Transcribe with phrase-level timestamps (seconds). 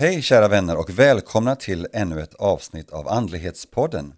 [0.00, 4.14] Hej kära vänner och välkomna till ännu ett avsnitt av Andlighetspodden.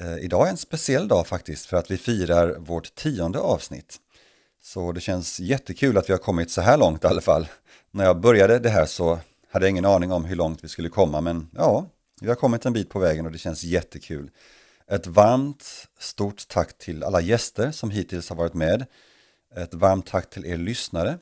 [0.00, 3.96] Eh, idag är en speciell dag faktiskt för att vi firar vårt tionde avsnitt.
[4.62, 7.48] Så det känns jättekul att vi har kommit så här långt i alla fall.
[7.90, 9.18] När jag började det här så
[9.50, 11.86] hade jag ingen aning om hur långt vi skulle komma men ja,
[12.20, 14.30] vi har kommit en bit på vägen och det känns jättekul.
[14.90, 18.86] Ett varmt, stort tack till alla gäster som hittills har varit med.
[19.56, 21.18] Ett varmt tack till er lyssnare.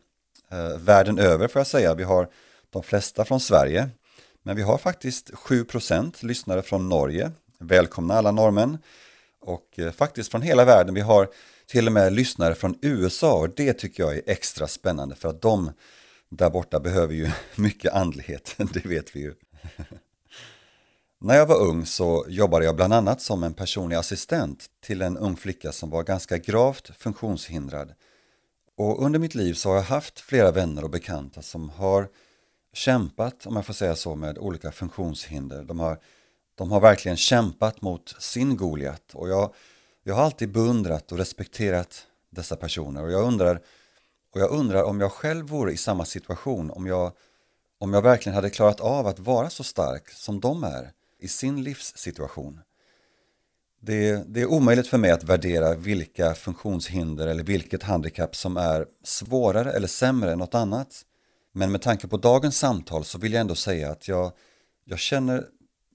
[0.51, 1.95] Eh, världen över får jag säga.
[1.95, 2.29] Vi har
[2.75, 3.89] de flesta från Sverige.
[4.43, 7.31] Men vi har faktiskt 7% lyssnare från Norge.
[7.59, 8.79] Välkomna alla norrmän.
[9.41, 10.95] Och eh, faktiskt från hela världen.
[10.95, 11.29] Vi har
[11.67, 15.43] till och med lyssnare från USA och det tycker jag är extra spännande för att
[15.43, 15.73] de
[16.29, 19.35] där borta behöver ju mycket andlighet, det vet vi ju.
[21.21, 25.17] När jag var ung så jobbade jag bland annat som en personlig assistent till en
[25.17, 27.95] ung flicka som var ganska gravt funktionshindrad.
[28.77, 32.09] Och under mitt liv så har jag haft flera vänner och bekanta som har
[32.75, 35.65] kämpat, om jag får säga så, med olika funktionshinder.
[35.65, 35.99] De har,
[36.55, 39.55] de har verkligen kämpat mot sin Goliat och jag,
[40.03, 43.61] jag har alltid beundrat och respekterat dessa personer och jag undrar,
[44.35, 47.13] och jag undrar om jag själv vore i samma situation, om jag,
[47.79, 51.63] om jag verkligen hade klarat av att vara så stark som de är i sin
[51.63, 52.61] livssituation.
[53.81, 58.87] Det, det, är omöjligt för mig att värdera vilka funktionshinder eller vilket handikapp som är
[59.03, 61.05] svårare eller sämre än något annat.
[61.57, 64.33] Men med tanke på dagens samtal så vill jag ändå säga att jag,
[64.85, 65.47] jag, känner,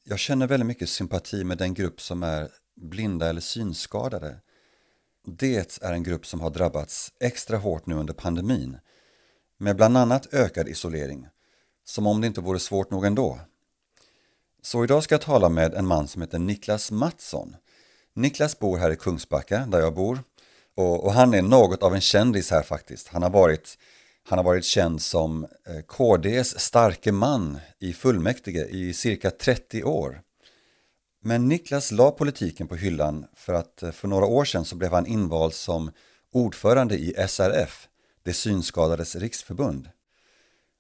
[0.04, 4.36] jag känner väldigt mycket sympati med den grupp som är blinda eller synskadade.
[5.26, 8.78] Det är en grupp som har drabbats extra hårt nu under pandemin
[9.58, 11.28] med bland annat ökad isolering,
[11.84, 13.40] som om det inte vore svårt nog ändå.
[14.62, 17.56] Så idag ska jag tala med en man som heter Niklas Mattsson.
[18.14, 20.24] Niklas bor här i Kungsbacka, där jag bor,
[20.76, 23.08] och, och han är något av en kändis här faktiskt.
[23.08, 23.78] Han har varit
[24.30, 30.22] han har varit känd som eh, KDs starke man i fullmäktige i cirka 30 år.
[31.22, 34.91] Men Niklas la politiken på hyllan för att eh, för några år sedan så blev
[34.91, 35.91] han invald som
[36.31, 37.88] ordförande i SRF,
[38.23, 39.89] det synskadades riksförbund.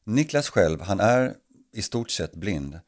[0.05, 1.35] Niklas själv, han är
[1.73, 2.79] i stort sett blind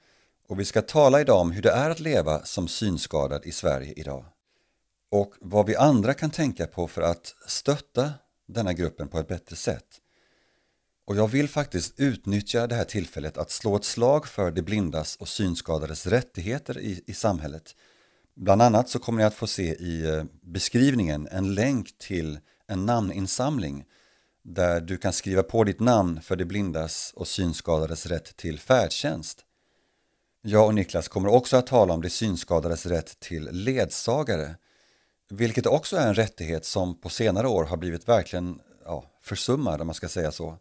[0.47, 3.93] och vi ska tala idag om hur det är att leva som synskadad i Sverige
[3.95, 4.25] idag.
[5.11, 8.13] Och vad vi andra kan tänka på för att stötta
[8.47, 10.00] denna gruppen på ett bättre sätt.
[11.11, 15.15] Och jag vill faktiskt utnyttja det här tillfället att slå ett slag för de blindas
[15.15, 17.75] och synskadades rättigheter i, i samhället.
[18.35, 22.85] Bland annat så kommer ni att få se i eh, beskrivningen en länk till en
[22.85, 23.83] namninsamling
[24.43, 29.39] där du kan skriva på ditt namn för de blindas och synskadades rätt till färdtjänst.
[30.41, 34.55] Jag och Niklas kommer också att tala om de synskadades rätt till ledsagare,
[35.29, 39.87] vilket också är en rättighet som på senare år har blivit verkligen ja, försummad om
[39.87, 40.57] man ska säga så.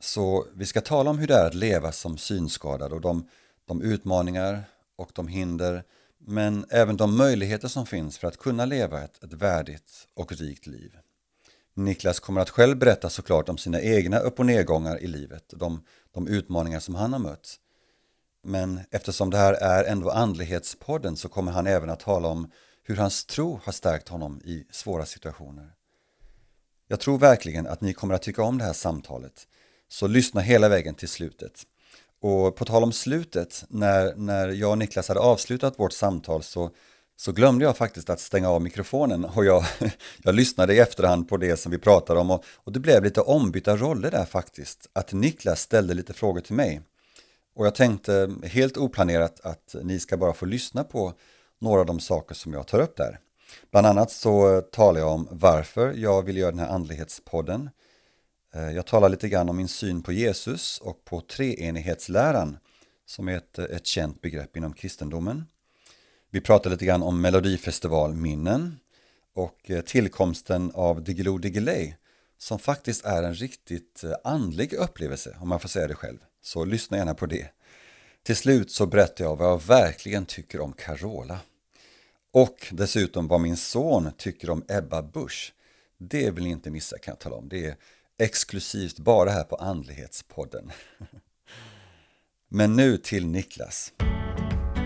[0.00, 3.28] Så vi ska tala om hur det är att leva som synskadad och de,
[3.64, 4.64] de utmaningar
[4.96, 5.84] och de hinder
[6.18, 10.66] men även de möjligheter som finns för att kunna leva ett, ett värdigt och rikt
[10.66, 10.96] liv.
[11.74, 15.84] Niklas kommer att själv berätta såklart om sina egna upp och nedgångar i livet, de,
[16.12, 17.56] de utmaningar som han har mött.
[18.42, 22.50] Men eftersom det här är ändå andlighetspodden så kommer han även att tala om
[22.82, 25.72] hur hans tro har stärkt honom i svåra situationer.
[26.88, 29.46] Jag tror verkligen att ni kommer att tycka om det här samtalet
[29.88, 31.62] så lyssna hela vägen till slutet.
[32.20, 36.70] Och på tal om slutet, när, när jag och Niklas hade avslutat vårt samtal så,
[37.16, 39.64] så glömde jag faktiskt att stänga av mikrofonen och jag,
[40.22, 43.20] jag lyssnade i efterhand på det som vi pratade om och, och det blev lite
[43.20, 44.88] ombytta roller där faktiskt.
[44.92, 46.80] Att Niklas ställde lite frågor till mig.
[47.54, 51.12] Och jag tänkte helt oplanerat att ni ska bara få lyssna på
[51.60, 53.18] några av de saker som jag tar upp där.
[53.70, 57.70] Bland annat så talar jag om varför jag vill göra den här andlighetspodden.
[58.54, 62.58] Eh, jag talar lite grann om min syn på Jesus och på treenighetsläran
[63.06, 65.44] som är ett, ett känt begrepp inom kristendomen.
[66.30, 68.78] Vi pratar lite grann om Melodifestivalminnen
[69.34, 71.94] och eh, tillkomsten av Diggiloo Diggiley
[72.38, 76.18] som faktiskt är en riktigt eh, andlig upplevelse om man får säga det själv.
[76.42, 77.48] Så lyssna gärna på det.
[78.22, 81.38] Till slut så berättar jag vad jag verkligen tycker om Carola.
[82.32, 85.52] Och dessutom vad min son tycker om Ebba Busch.
[85.98, 87.48] Det vill ni inte missa kan jag tala om.
[87.48, 87.76] Det är
[88.18, 90.70] exklusivt bara här på Andlighetspodden.
[92.50, 93.92] Men nu till Niklas.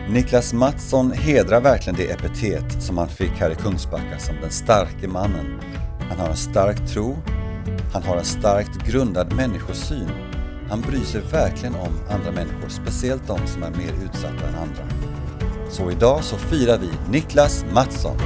[0.09, 5.09] Niklas Mattsson hedrar verkligen det epitet som han fick här i Kungsbacka som den starke
[5.09, 5.61] mannen.
[6.11, 7.17] Han har en stark tro,
[7.93, 10.11] han har en starkt grundad människosyn.
[10.69, 14.88] Han bryr sig verkligen om andra människor, speciellt de som är mer utsatta än andra.
[15.71, 18.17] Så idag så firar vi Niklas Mattsson.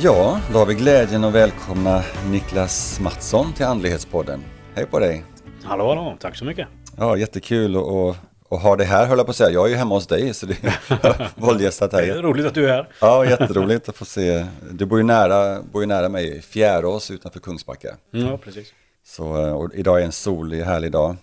[0.00, 4.44] Ja, då har vi glädjen att välkomna Niklas Mattsson till Andlighetspodden.
[4.74, 5.24] Hej på dig!
[5.62, 6.68] Hallå, hallå, tack så mycket!
[6.96, 8.16] Ja, jättekul att
[8.48, 9.50] och ha dig här höll jag på att säga.
[9.50, 12.02] Jag är ju hemma hos dig så det är våldgästat här.
[12.02, 12.88] Det är roligt att du är här.
[13.00, 14.46] Ja, jätteroligt att få se.
[14.70, 17.96] Du bor ju nära, bor ju nära mig i Fjärås utanför Kungsbacka.
[18.10, 18.72] Ja, precis.
[19.06, 21.16] Så och idag är en solig, härlig dag.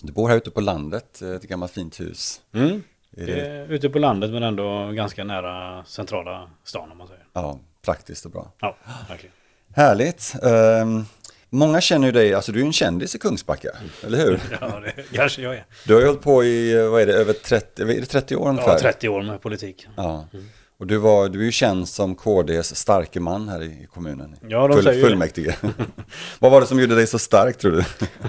[0.00, 2.40] Du bor här ute på landet, ett gammalt fint hus.
[2.54, 2.82] Mm.
[3.16, 3.66] Är det...
[3.74, 7.24] ute på landet men ändå ganska nära centrala stan om man säger.
[7.32, 8.52] Ja, praktiskt och bra.
[8.60, 8.76] Ja,
[9.08, 9.34] verkligen.
[9.74, 10.34] Härligt.
[10.42, 11.06] Um,
[11.50, 13.70] många känner ju dig, alltså du är en kändis i Kungsbacka,
[14.06, 14.40] eller hur?
[14.60, 15.64] Ja, det kanske jag är.
[15.86, 18.48] Du har ju hållit på i, vad är det, över 30, är det 30 år
[18.48, 18.72] ungefär?
[18.72, 19.86] Ja, 30 år med politik.
[19.96, 20.28] Ja.
[20.32, 20.46] Mm.
[20.78, 24.36] Och du, var, du är ju känd som KDs starke man här i kommunen.
[24.48, 25.56] Ja, de Full, säger Fullmäktige.
[26.38, 27.84] vad var det som gjorde dig så stark tror du?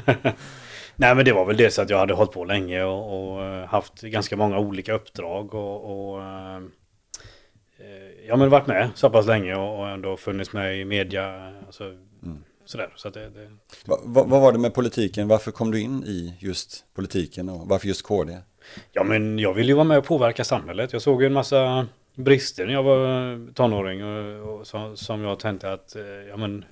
[0.95, 3.67] Nej men det var väl dels att jag hade hållit på länge och, och eh,
[3.67, 6.61] haft ganska många olika uppdrag och, och eh,
[8.27, 11.53] ja men varit med så pass länge och, och ändå funnits med i media.
[11.65, 12.43] Alltså, mm.
[12.65, 13.49] Sådär, så det, det...
[13.85, 15.27] Va, va, vad var det med politiken?
[15.27, 18.37] Varför kom du in i just politiken och varför just KD?
[18.91, 20.93] Ja men jag ville ju vara med och påverka samhället.
[20.93, 25.39] Jag såg ju en massa brister när jag var tonåring och, och så, som jag
[25.39, 26.65] tänkte att eh, ja men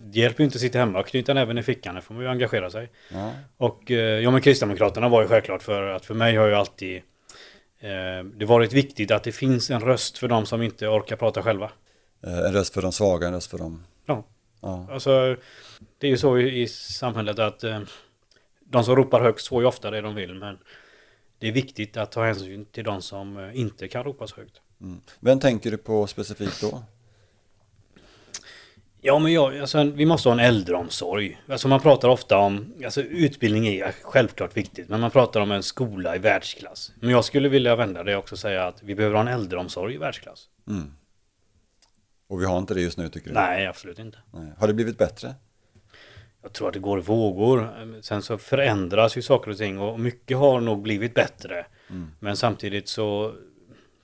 [0.00, 2.22] det hjälper ju inte att sitta hemma och knyta näven i fickan, det får man
[2.22, 2.90] ju engagera sig.
[3.12, 3.32] Ja.
[3.56, 7.02] Och eh, ja men Kristdemokraterna var ju självklart för att för mig har ju alltid
[8.34, 11.70] det varit viktigt att det finns en röst för de som inte orkar prata själva.
[12.26, 13.84] Eh, en röst för de svaga, en röst för dem.
[14.06, 14.24] Ja.
[14.60, 14.86] ja.
[14.90, 15.36] Alltså,
[15.98, 17.80] det är ju så i, i samhället att eh,
[18.60, 20.58] de som ropar högst får ju ofta det de vill, men
[21.38, 24.60] det är viktigt att ta hänsyn till de som eh, inte kan ropa så högt.
[24.80, 25.00] Mm.
[25.20, 26.82] Vem tänker du på specifikt då?
[29.00, 31.40] Ja, men jag, alltså, vi måste ha en äldreomsorg.
[31.48, 35.62] Alltså man pratar ofta om, alltså utbildning är självklart viktigt, men man pratar om en
[35.62, 36.92] skola i världsklass.
[37.00, 39.94] Men jag skulle vilja vända det också och säga att vi behöver ha en äldreomsorg
[39.94, 40.48] i världsklass.
[40.68, 40.92] Mm.
[42.28, 43.34] Och vi har inte det just nu tycker du?
[43.34, 44.18] Nej, absolut inte.
[44.32, 44.52] Nej.
[44.58, 45.34] Har det blivit bättre?
[46.42, 47.68] Jag tror att det går vågor.
[48.00, 51.66] Sen så förändras ju saker och ting och mycket har nog blivit bättre.
[51.90, 52.10] Mm.
[52.20, 53.34] Men samtidigt så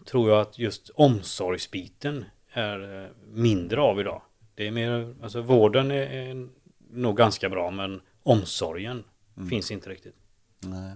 [0.05, 4.23] tror jag att just omsorgsbiten är eh, mindre av idag.
[4.55, 6.49] Det är mer, alltså vården är, är
[6.91, 9.05] nog ganska bra men omsorgen
[9.37, 9.51] mm.
[9.51, 10.15] finns inte riktigt.
[10.61, 10.93] Nej.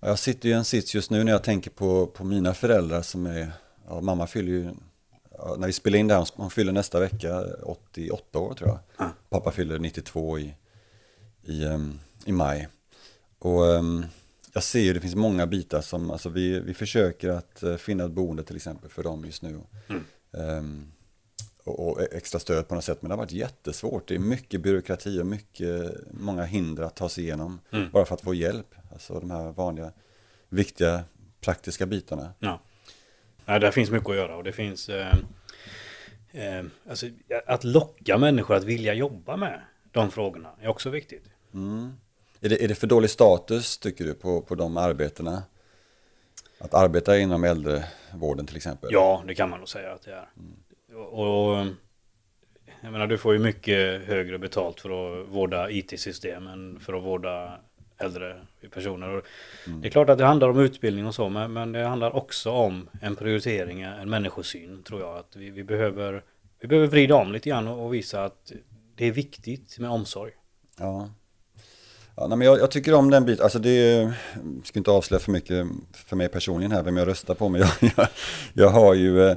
[0.00, 3.02] Jag sitter ju i en sits just nu när jag tänker på, på mina föräldrar
[3.02, 3.52] som är,
[3.88, 4.70] ja, mamma fyller ju,
[5.30, 8.78] ja, när vi spelar in det här, hon fyller nästa vecka 88 år tror jag.
[8.96, 9.10] Ah.
[9.28, 10.54] Pappa fyller 92 i,
[11.42, 12.68] i, um, i maj.
[13.38, 14.06] Och um,
[14.52, 18.04] jag ser ju det finns många bitar som, alltså vi, vi försöker att uh, finna
[18.04, 19.60] ett boende till exempel för dem just nu.
[19.88, 20.04] Mm.
[20.30, 20.92] Um,
[21.66, 23.02] och, extra stöd på något sätt.
[23.02, 24.08] Men det har varit jättesvårt.
[24.08, 27.60] Det är mycket byråkrati och mycket, många hinder att ta sig igenom.
[27.70, 27.90] Mm.
[27.90, 28.74] Bara för att få hjälp.
[28.92, 29.92] Alltså de här vanliga,
[30.48, 31.04] viktiga,
[31.40, 32.32] praktiska bitarna.
[32.38, 32.60] Ja,
[33.44, 35.18] ja där finns mycket att göra och det finns eh,
[36.32, 37.06] eh, alltså,
[37.46, 39.60] att locka människor att vilja jobba med
[39.92, 41.24] de frågorna är också viktigt.
[41.54, 41.92] Mm.
[42.40, 45.42] Är, det, är det för dålig status tycker du på, på de arbetena?
[46.58, 48.90] Att arbeta inom äldrevården till exempel?
[48.92, 50.28] Ja, det kan man nog säga att det är.
[50.36, 50.56] Mm.
[50.96, 51.66] Och,
[52.80, 57.02] jag menar, du får ju mycket högre betalt för att vårda IT-system än för att
[57.02, 57.60] vårda
[57.98, 58.36] äldre
[58.70, 59.08] personer.
[59.66, 59.80] Mm.
[59.80, 62.50] Det är klart att det handlar om utbildning och så, men, men det handlar också
[62.50, 65.18] om en prioritering, en människosyn tror jag.
[65.18, 66.22] Att vi, vi, behöver,
[66.60, 68.52] vi behöver vrida om lite grann och, och visa att
[68.94, 70.32] det är viktigt med omsorg.
[70.78, 71.10] Ja,
[72.16, 74.12] Ja, nej, men jag, jag, tycker om den biten, alltså det jag
[74.64, 77.70] ska inte avslöja för mycket för mig personligen här vem jag röstar på, men jag,
[77.96, 78.08] jag,
[78.52, 79.36] jag har ju, eh,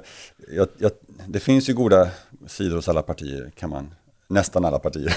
[0.77, 0.91] jag,
[1.27, 2.09] det finns ju goda
[2.48, 3.93] sidor hos alla partier, kan man,
[4.27, 5.15] nästan alla partier.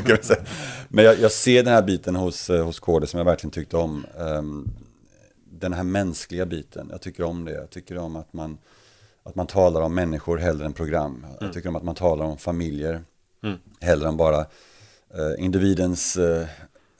[0.06, 0.40] kan säga.
[0.88, 4.06] Men jag, ser den här biten hos, eh, hos KD som jag verkligen tyckte om.
[4.18, 4.70] Um,
[5.50, 7.52] den här mänskliga biten, jag tycker om det.
[7.52, 8.58] Jag tycker om att man,
[9.22, 11.16] att man talar om människor hellre än program.
[11.16, 11.36] Mm.
[11.40, 13.04] Jag tycker om att man talar om familjer
[13.42, 13.58] mm.
[13.80, 16.46] hellre än bara uh, individens uh,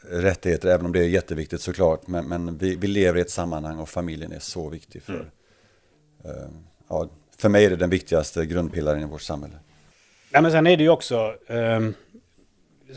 [0.03, 2.07] rättigheter, även om det är jätteviktigt såklart.
[2.07, 6.37] Men, men vi, vi, lever i ett sammanhang och familjen är så viktig för, mm.
[6.37, 6.51] uh,
[6.89, 9.55] ja, för mig är det den viktigaste grundpillaren i vårt samhälle.
[10.33, 11.95] Ja, men sen är det ju också, um,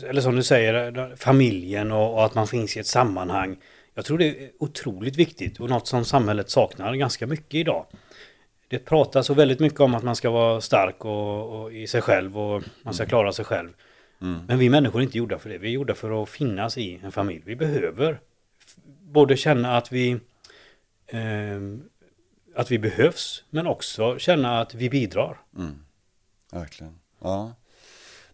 [0.02, 3.56] eller som du säger, familjen och, och, att man finns i ett sammanhang.
[3.94, 7.86] Jag tror det är otroligt viktigt och något som samhället saknar ganska mycket idag.
[8.68, 12.02] Det pratas så väldigt mycket om att man ska vara stark och, och i sig
[12.02, 13.08] själv och man ska mm.
[13.08, 13.70] klara sig själv.
[14.20, 14.40] Mm.
[14.48, 15.58] Men vi människor är inte gjorda för det.
[15.58, 17.42] Vi är gjorda för att finnas i en familj.
[17.44, 18.20] Vi behöver
[19.02, 20.10] både känna att vi
[21.06, 21.60] eh,
[22.56, 25.40] att vi behövs, men också känna att vi bidrar.
[25.58, 25.74] Mm.
[26.52, 26.98] Verkligen.
[27.20, 27.54] Ja.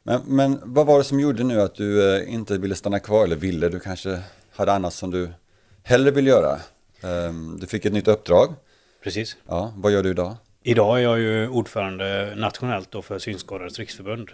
[0.03, 3.25] Men, men vad var det som gjorde nu att du eh, inte ville stanna kvar,
[3.25, 5.29] eller ville, du kanske hade annat som du
[5.83, 6.59] hellre vill göra?
[7.03, 8.55] Um, du fick ett nytt uppdrag.
[9.03, 9.37] Precis.
[9.47, 10.37] Ja, vad gör du idag?
[10.63, 14.31] Idag är jag ju ordförande nationellt då för Synskadades riksförbund.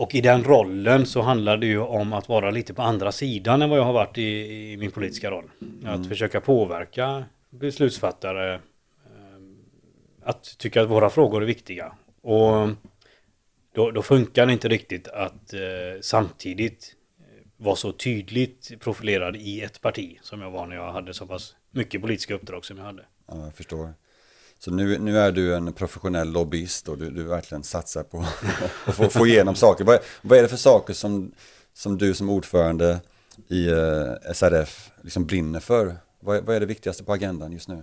[0.00, 3.62] Och i den rollen så handlar det ju om att vara lite på andra sidan
[3.62, 4.22] än vad jag har varit i,
[4.72, 5.50] i min politiska roll.
[5.84, 8.60] Att försöka påverka beslutsfattare eh,
[10.22, 11.92] att tycka att våra frågor är viktiga.
[12.22, 12.68] Och
[13.74, 15.60] då, då funkar det inte riktigt att eh,
[16.00, 16.94] samtidigt
[17.56, 21.56] vara så tydligt profilerad i ett parti som jag var när jag hade så pass
[21.70, 23.02] mycket politiska uppdrag som jag hade.
[23.28, 23.94] Ja, jag förstår.
[24.64, 28.18] Så nu, nu är du en professionell lobbyist och du, du verkligen satsar på
[28.86, 29.84] att få, få igenom saker.
[29.84, 31.32] Vad, vad är det för saker som,
[31.74, 33.00] som du som ordförande
[33.48, 35.96] i eh, SRF liksom brinner för?
[36.20, 37.82] Vad, vad är det viktigaste på agendan just nu?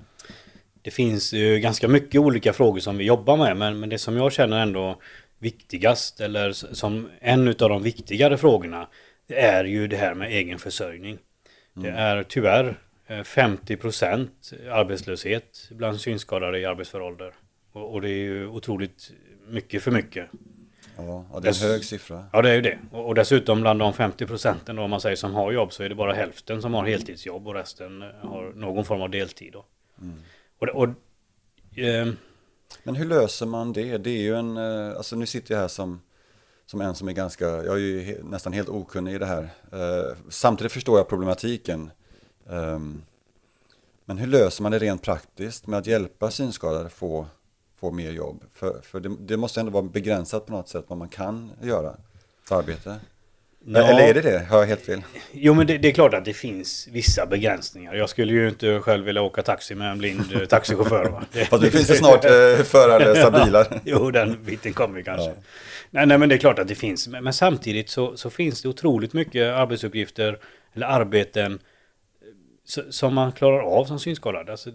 [0.81, 4.17] Det finns ju ganska mycket olika frågor som vi jobbar med men, men det som
[4.17, 5.01] jag känner ändå
[5.39, 8.87] viktigast eller som en av de viktigare frågorna
[9.27, 11.17] det är ju det här med egen försörjning.
[11.73, 14.29] Det är tyvärr eh, 50%
[14.71, 17.33] arbetslöshet bland synskadade i arbetsför ålder.
[17.71, 19.11] Och, och det är ju otroligt
[19.47, 20.29] mycket för mycket.
[20.97, 22.25] Ja, det är en hög siffra.
[22.33, 22.79] Ja det är ju det.
[22.91, 25.83] Och, och dessutom bland de 50 procenten då om man säger som har jobb så
[25.83, 29.53] är det bara hälften som har heltidsjobb och resten eh, har någon form av deltid.
[29.53, 29.65] Då.
[30.59, 30.89] Och, och
[31.77, 32.07] eh,
[32.83, 33.97] Men hur löser man det?
[33.97, 36.01] Det är ju en, eh, alltså nu sitter jag här som,
[36.65, 39.49] som en som är ganska, jag är ju nästan helt okunnig i det här.
[40.29, 41.91] Samtidigt förstår jag problematiken.
[42.49, 43.01] Ehm,
[44.05, 47.25] men hur löser man det rent praktiskt med att hjälpa synskadade få,
[47.79, 48.43] få mer jobb?
[48.53, 51.95] För, för det, det måste ändå vara begränsat på något sätt vad man kan göra
[52.43, 52.99] för arbete.
[53.65, 53.87] Ja.
[53.87, 54.47] Eller är det det?
[54.49, 55.01] Har jag helt fel?
[55.31, 57.93] Jo men det, det är klart att det finns vissa begränsningar.
[57.93, 61.05] Jag skulle ju inte själv vilja åka taxi med en blind eh, taxichaufför.
[61.05, 61.23] Va?
[61.31, 63.81] Det, Fast nu finns det snart eh, förarlösa bilar.
[63.85, 65.33] jo, den biten kommer kanske.
[65.89, 67.07] Nej, nej, men det är klart att det finns.
[67.07, 70.39] Men, men samtidigt så, så finns det otroligt mycket arbetsuppgifter
[70.73, 71.59] eller arbeten
[72.89, 74.49] som man klarar av som synskadad.
[74.49, 74.71] Alltså,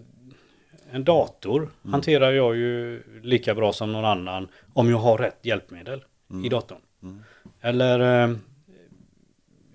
[0.91, 6.03] en dator hanterar jag ju lika bra som någon annan om jag har rätt hjälpmedel
[6.45, 6.79] i datorn.
[7.61, 8.35] Eller eh,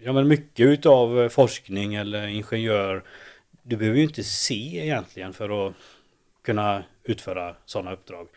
[0.00, 3.04] ja, men mycket utav eh, forskning eller ingenjör.
[3.62, 5.74] Du behöver ju inte se egentligen för att
[6.44, 8.28] kunna utföra sådana uppdrag.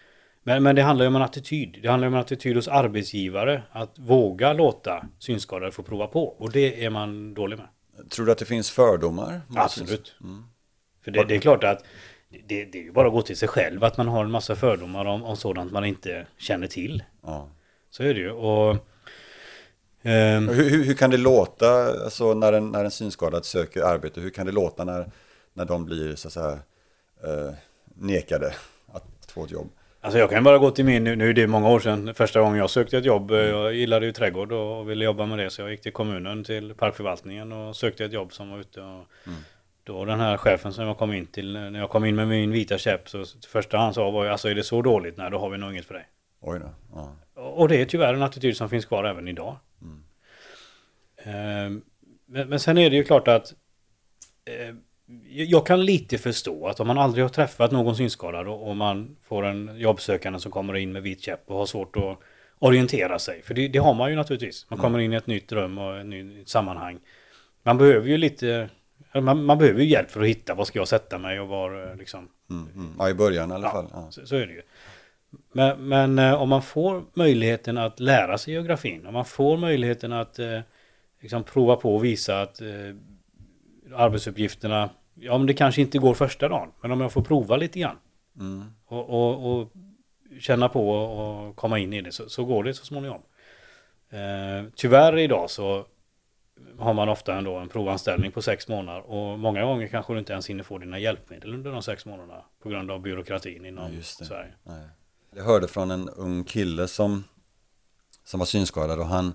[0.43, 1.79] Men, men det handlar ju om en attityd.
[1.81, 6.23] Det handlar om en attityd hos arbetsgivare att våga låta synskadade få prova på.
[6.23, 7.67] Och det är man dålig med.
[8.09, 9.41] Tror du att det finns fördomar?
[9.55, 10.15] Absolut.
[11.03, 11.83] För det, det är klart att
[12.29, 14.55] det, det är ju bara att gå till sig själv att man har en massa
[14.55, 17.03] fördomar om, om sådant man inte känner till.
[17.21, 17.49] Ja.
[17.89, 18.31] Så är det ju.
[18.31, 18.77] Och,
[20.01, 24.21] ehm, Hur, hur, hur kan det låta alltså, när, en, när en synskadad söker arbete?
[24.21, 25.11] Hur kan det låta när,
[25.53, 26.59] när de blir så att säga,
[27.23, 27.53] eh,
[27.95, 28.53] nekade
[28.87, 29.69] att få ett jobb?
[30.03, 32.57] Alltså jag kan bara gå till min, nu, är det många år sedan, första gången
[32.57, 33.31] jag sökte ett jobb.
[33.31, 35.49] Eh, Jag gillade ju trädgård och ville jobba med det.
[35.49, 38.81] Så jag gick till kommunen, till parkförvaltningen och sökte ett jobb som var ute.
[38.81, 39.05] Och
[39.83, 42.51] Då den här chefen som jag kom in till, när jag kom in med min
[42.51, 45.17] vita käpp så första han sa var ju, alltså är det så dåligt?
[45.17, 46.07] Nej, då har vi nog inget för dig.
[46.41, 46.69] Oj då.
[46.93, 47.15] Ja.
[47.41, 49.55] Och det är tyvärr en attityd som finns kvar även idag.
[51.23, 51.81] Ehm,
[52.25, 53.53] Men, men sen är det ju klart att
[54.45, 54.75] eh,
[55.31, 59.45] jag kan lite förstå att om man aldrig har träffat någon synskadad och, man får
[59.45, 62.19] en jobbsökande som kommer in med vit käpp och har svårt att
[62.59, 63.41] orientera sig.
[63.41, 64.65] För det, det har man ju naturligtvis.
[64.69, 66.99] Man kommer in i ett nytt rum och ett nytt sammanhang.
[67.63, 68.69] Man behöver ju lite,
[69.13, 71.89] man, man behöver ju hjälp för att hitta var ska jag sätta mig och var
[71.89, 72.95] eh, liksom Mm, mm.
[72.99, 73.87] ja, i början i alla Ja, fall.
[73.93, 74.07] Ja.
[74.11, 74.61] så, så är det ju.
[75.51, 80.13] Men, men eh, om man får möjligheten att lära sig geografin, om man får möjligheten
[80.13, 80.59] att eh,
[81.21, 82.67] liksom prova på och visa att eh,
[83.95, 84.89] arbetsuppgifterna,
[85.21, 87.97] ja men det kanske inte går första dagen, men om jag får prova lite grann
[88.39, 88.63] Mm.
[88.85, 89.71] och, och, och
[90.39, 93.21] känna på och komma in i det så, så går det så småningom.
[94.09, 95.85] Eh, tyvärr idag så
[96.79, 100.33] har man ofta ändå en provanställning på sex månader och många gånger kanske du inte
[100.33, 104.19] ens hinner få dina hjälpmedel under de sex månaderna på grund av byråkratin inom just
[104.19, 104.25] det.
[104.25, 104.53] Sverige.
[104.63, 104.87] Nej.
[105.35, 107.23] Jag hörde från en ung kille som,
[108.23, 109.33] som var synskadad och han,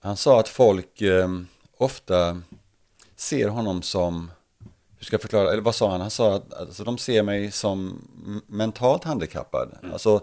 [0.00, 1.28] han sa att folk eh,
[1.76, 2.42] ofta
[3.16, 4.30] ser honom som,
[5.00, 6.00] hur ska jag förklara, eller vad sa han?
[6.00, 8.02] Han sa att alltså, de ser mig som
[8.46, 9.78] mentalt handikappad.
[9.92, 10.20] Alltså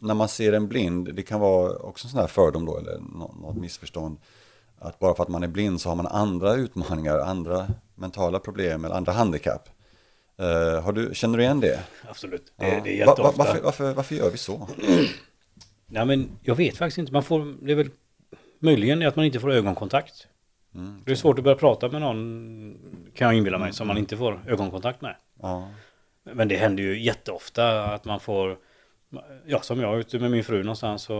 [0.00, 2.98] när man ser en blind, det kan vara också en sån här fördom då, eller
[2.98, 4.18] nå- något missförstånd.
[4.78, 8.84] Att bara för att man är blind så har man andra utmaningar, andra mentala problem
[8.84, 9.68] eller andra handikapp.
[10.82, 11.80] Har du, känner du igen det?
[12.10, 12.80] Absolut, det, Ja.
[12.84, 13.22] det är Va- jätteofta.
[13.22, 14.68] va- varför, varför, varför gör vi så?
[15.86, 17.90] Nej men jag vet faktiskt inte, man får, det är väl
[18.58, 20.26] möjligen att man inte får ögonkontakt.
[20.74, 22.76] Mm, Det är svårt att börja prata med någon,
[23.16, 25.16] kan jag inbilla mig, som man inte får ögonkontakt med.
[25.42, 25.68] Ja,
[26.32, 28.56] Men det händer ju jätteofta att man får,
[29.46, 31.16] ja som jag ute med min fru någonstans och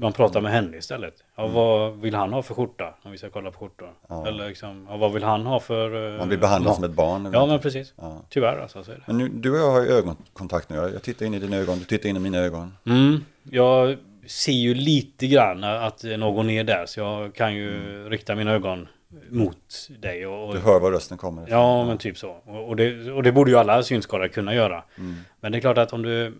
[0.00, 1.14] man pratar med henne istället.
[1.36, 1.54] Ja, Mm.
[1.54, 2.94] vad vill han ha för skjorta?
[3.02, 3.92] Om vi ska kolla på skjortor.
[4.08, 4.26] Ja.
[4.26, 6.12] Eller liksom, ja, vad vill han ha för...
[6.12, 6.74] eh, Man blir behandlad mat?
[6.76, 7.30] som ett barn.
[7.32, 7.92] Ja, men precis.
[7.96, 8.22] Ja.
[8.28, 9.02] Tyvärr alltså, så är det.
[9.06, 10.76] Men nu, du och jag har ju ögonkontakt nu.
[10.76, 12.76] Jag tittar in i dina ögon, du tittar in i mina ögon.
[12.86, 13.96] Mm, jag
[14.26, 18.88] ser ju lite grann att någon är där, så jag kan ju rikta mina ögon
[19.30, 20.26] mot dig.
[20.26, 20.54] Och.
[20.54, 21.46] Du hör var rösten kommer.
[21.48, 22.30] Ja, men typ så.
[22.30, 24.84] Och, och, det, och det borde ju alla synskadade kunna göra.
[24.98, 25.16] Mm.
[25.40, 26.34] Men det är klart att om du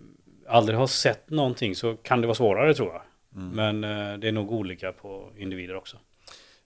[0.49, 3.02] aldrig har sett någonting så kan det vara svårare tror jag.
[3.43, 3.81] Mm.
[3.81, 5.97] Men eh, det är nog olika på individer också.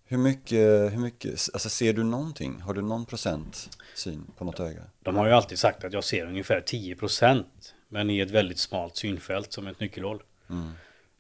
[0.05, 2.61] Hur mycket, hur mycket, alltså ser du någonting?
[2.61, 4.83] Har du någon procent syn på något öga?
[5.03, 7.45] De har ju alltid sagt att jag ser ungefär 10%
[7.89, 10.23] men i ett väldigt smalt synfält som ett nyckelhål.
[10.51, 10.71] Mm.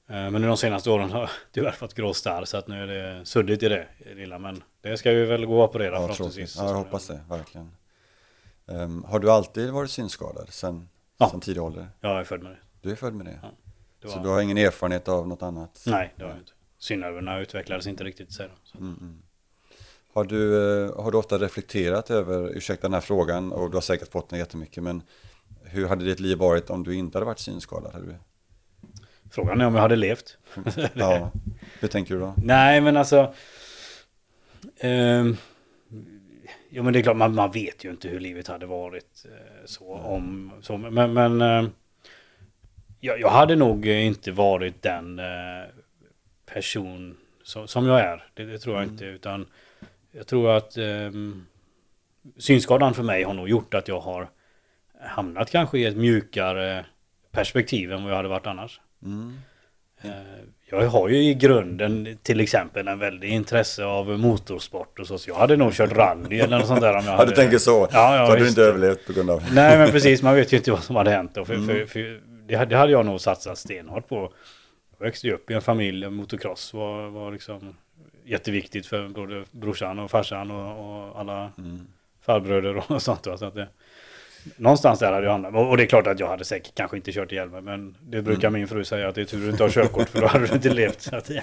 [0.09, 2.83] Eh, Men nu de senaste åren har jag tyvärr fått grå starr så att nu
[2.83, 4.38] är det suddigt i det lilla.
[4.38, 6.50] Men det ska ju väl gå att operera Ja, förhoppningsvis.
[6.53, 7.71] så Ja, jag hoppas det, verkligen.
[8.67, 10.88] Ehm, har du alltid varit synskadad sen,
[11.19, 11.31] Ja.
[11.31, 11.88] sen tidig ålder?
[12.00, 12.59] Ja, jag är född med det.
[12.81, 13.38] Du är född med det?
[13.43, 13.50] Ja,
[14.03, 14.23] det Så var...
[14.25, 15.83] du har ingen erfarenhet av något annat?
[15.87, 16.53] Nej, det har jag inte.
[16.79, 18.57] Synnerverna utvecklades inte riktigt säger de.
[18.69, 18.79] Så.
[18.79, 19.23] Mm, mm.
[20.12, 23.83] Har, du, eh, har du ofta reflekterat över, ursäkta den här frågan och du har
[23.83, 25.03] säkert fått den jättemycket, men
[25.65, 27.93] hur hade ditt liv varit om du inte hade varit synskadad?
[27.93, 28.15] Hade du?
[29.30, 30.38] Frågan är om jag hade levt.
[30.94, 31.30] Ja.
[31.80, 32.35] Hur tänker du då?
[32.44, 33.35] Nej, men alltså...
[34.80, 35.37] ehm,
[36.70, 39.25] jo, men det är klart, man, man vet ju inte hur livet hade varit.
[39.25, 40.52] eh, så om...
[40.62, 41.68] Så, men men eh,
[43.00, 45.64] jag, jag hade nog inte varit den eh,
[46.47, 48.25] person som, som jag är.
[48.35, 48.92] Det, det tror jag Mm.
[48.94, 49.04] inte.
[49.04, 49.47] Utan
[50.12, 51.47] jag tror att ehm,
[52.38, 54.28] synskadan för mig har nog gjort att jag har
[55.00, 56.87] hamnat kanske i ett mjukare
[57.30, 58.80] perspektiv än vad jag hade varit annars.
[59.05, 59.37] Mm.
[60.02, 60.11] Eh,
[60.71, 65.19] Jag har ju i grunden till exempel en väldigt intresse av motorsport och så.
[65.19, 67.31] Så jag hade nog kört rally eller något sånt där om jag Ja, hade...
[67.31, 67.88] du tänker så?
[67.93, 69.43] Ja, ja, så hade du inte överlevt på grund av...
[69.52, 71.45] Nej men precis, man vet ju inte vad som hade hänt då.
[71.45, 71.67] För, Mm.
[71.67, 74.33] för, för det, hade- det hade jag nog satsat stenhårt på.
[74.99, 77.76] Jag växte ju upp i en familj, motocross var, var liksom
[78.25, 81.87] jätteviktigt för både brorsan och farsan och, och alla Mm.
[82.26, 83.25] farbröder och sånt.
[83.25, 83.69] Så att det,
[84.57, 85.55] någonstans där hade jag hamnat.
[85.55, 87.62] Och det är klart att jag hade säkert kanske inte kört ihjäl mig.
[87.62, 88.61] Men det brukar Mm.
[88.61, 90.46] min fru säga att det är tur att du inte har körkort för då hade
[90.46, 91.01] du inte levt.
[91.03, 91.42] Så att, ja.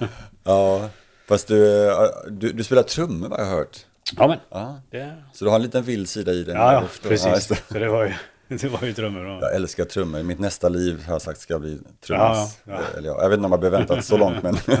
[0.44, 0.88] Ja,
[1.28, 1.94] fast du, eh,
[2.30, 3.78] du, du spelar trummor vad jag har hört.
[4.16, 5.14] ja men, Ja, det...
[5.32, 6.54] så du har en liten vild sida i dig.
[6.54, 7.46] Ja, ja precis.
[7.46, 7.54] det.
[7.72, 8.12] så det var ju,
[8.60, 9.26] det var ju drömmen.
[9.26, 10.22] Och, Jag älskar trummor.
[10.22, 12.08] Mitt nästa liv har jag sagt ska bli trummis.
[12.08, 12.80] Ja, ja.
[12.96, 14.56] Eller ja, jag vet inte om jag behöver vänta så långt men,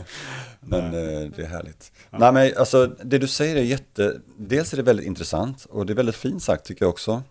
[0.60, 1.92] men eh, det är härligt.
[2.10, 5.92] Nej men alltså det du säger är jätte, dels är det väldigt intressant och det
[5.92, 7.22] är väldigt fint sagt tycker jag också.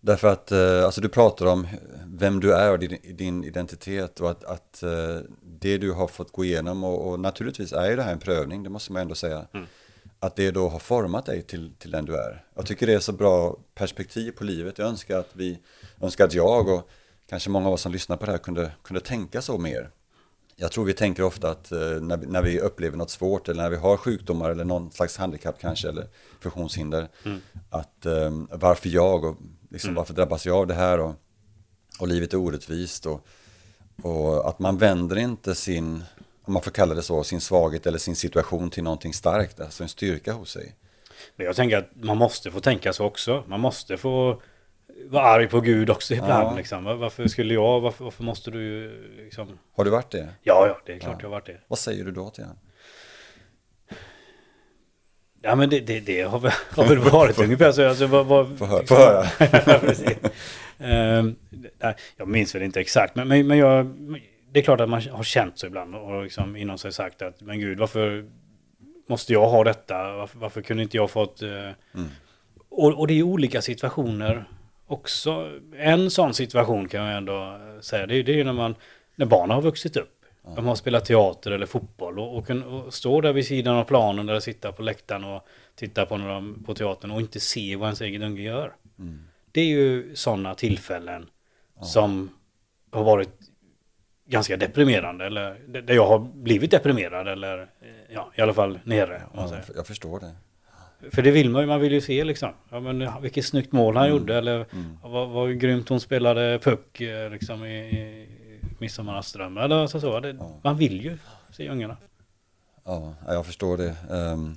[0.00, 1.66] Därför att eh, alltså du pratar om
[2.06, 6.32] vem du är och din, din identitet och att, att eh, det du har fått
[6.32, 9.14] gå igenom och, och naturligtvis är ju det här en prövning, det måste man ändå
[9.14, 9.46] säga.
[9.54, 9.66] Mm.
[10.20, 12.44] Att det då har format dig till, till den du är.
[12.54, 14.78] Jag tycker det är så bra perspektiv på livet.
[14.78, 15.58] Jag önskar att vi,
[16.00, 16.90] önskar att jag och
[17.28, 19.90] kanske många av oss som lyssnar på det här kunde, kunde tänka så mer.
[20.56, 23.62] Jag tror vi tänker ofta att eh, när, vi, när vi upplever något svårt eller
[23.62, 26.08] när vi har sjukdomar eller någon slags handikapp kanske eller
[26.40, 27.08] funktionshinder.
[27.24, 27.40] Mm.
[27.70, 29.36] Att eh, varför jag och
[29.70, 29.96] liksom, Mm.
[29.96, 31.14] varför drabbas jag av det här och,
[32.00, 33.06] och livet är orättvist.
[33.06, 33.26] Och,
[34.02, 36.04] och att man vänder inte sin,
[36.44, 39.82] om man får kalla det så, sin svaghet eller sin situation till någonting starkt, alltså
[39.82, 40.74] en styrka hos sig.
[41.36, 43.44] Men jag tänker att man måste få tänka så också.
[43.46, 44.42] Man måste få
[45.08, 46.30] vara arg på Gud också ibland.
[46.52, 46.54] Ja.
[46.56, 46.84] Liksom.
[46.84, 48.90] Va- Varför skulle jag, varför, varför måste du
[49.24, 49.58] liksom...
[49.76, 50.28] Har du varit det?
[50.42, 51.18] Ja, ja, det är klart Ja.
[51.20, 51.60] jag har varit det.
[51.68, 52.58] Vad säger du då till honom?
[55.42, 57.88] Ja, men det, det, det har, väl, har väl varit ungefär så.
[57.88, 59.26] Alltså, vad, vad, Få hö- få höra.
[60.78, 60.86] Ja.
[60.86, 61.36] Ehm,
[62.16, 63.86] jag minns väl inte exakt, men, men, men jag,
[64.54, 67.40] det är klart att man har känt så ibland och liksom inom sig sagt att
[67.40, 68.30] men gud, varför
[69.06, 70.16] måste jag ha detta?
[70.16, 71.42] Varför, varför kunde inte jag fått...
[71.42, 71.48] eh,
[71.94, 72.08] Mm.
[72.68, 74.44] Och, och det är olika situationer
[74.86, 75.50] också.
[75.76, 78.74] En sån situation kan jag ändå säga, det är, det är ju när man
[79.16, 80.24] när barnen har vuxit upp.
[80.56, 84.28] De har spelat teater eller fotboll och, och, och står där vid sidan av planen
[84.28, 88.00] eller sitta på läktaren och titta på, de, på teatern och inte se vad ens
[88.00, 88.74] egen unge gör.
[88.98, 89.24] Mm.
[89.52, 91.26] Det är ju sådana tillfällen
[91.82, 92.30] som
[92.90, 93.30] har varit
[94.26, 97.70] ganska deprimerande eller där jag har blivit deprimerad eller
[98.10, 99.22] ja, i alla fall nere.
[99.34, 100.32] Ja, jag förstår det.
[101.10, 102.50] För det vill man ju, man vill ju se liksom.
[102.70, 104.98] Ja men vilket snyggt mål han gjorde eller Mm.
[105.02, 108.28] vad, vad grymt hon spelade puck eh, liksom i, i
[108.78, 109.58] Midsommarnattsdröm.
[109.58, 110.20] Eller så, så.
[110.20, 110.60] Det, Ja.
[110.64, 111.18] Man vill ju
[111.50, 111.96] se ungarna.
[112.84, 113.96] Ja, jag förstår det.
[114.10, 114.56] Ehm,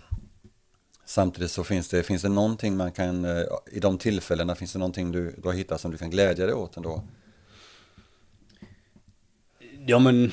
[1.06, 4.80] samtidigt så finns det, finns det någonting man kan, eh, i de tillfällena finns det
[4.80, 7.04] någonting du, du har hittat som du kan glädja dig åt ändå?
[9.88, 10.32] Ja men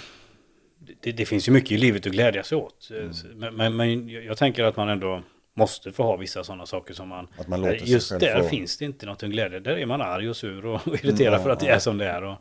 [1.00, 2.90] det, det finns ju mycket i livet att glädja sig åt.
[2.90, 5.22] Eh, Men, men, men jag tänker att man ändå
[5.56, 7.28] måste få ha vissa sådana saker som man...
[7.38, 9.60] Att man låter sig Just själv där få- finns det inte något att glädja.
[9.60, 12.06] Där är man arg och sur och irriterad Ja, för att det är som det
[12.06, 12.22] är.
[12.24, 12.36] Och,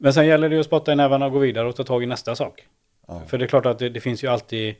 [0.00, 2.02] Men sen gäller det ju att spotta i nävarna och gå vidare och ta tag
[2.02, 2.66] i nästa sak.
[3.06, 3.22] Ja.
[3.26, 4.74] För det är klart att det, det finns ju alltid...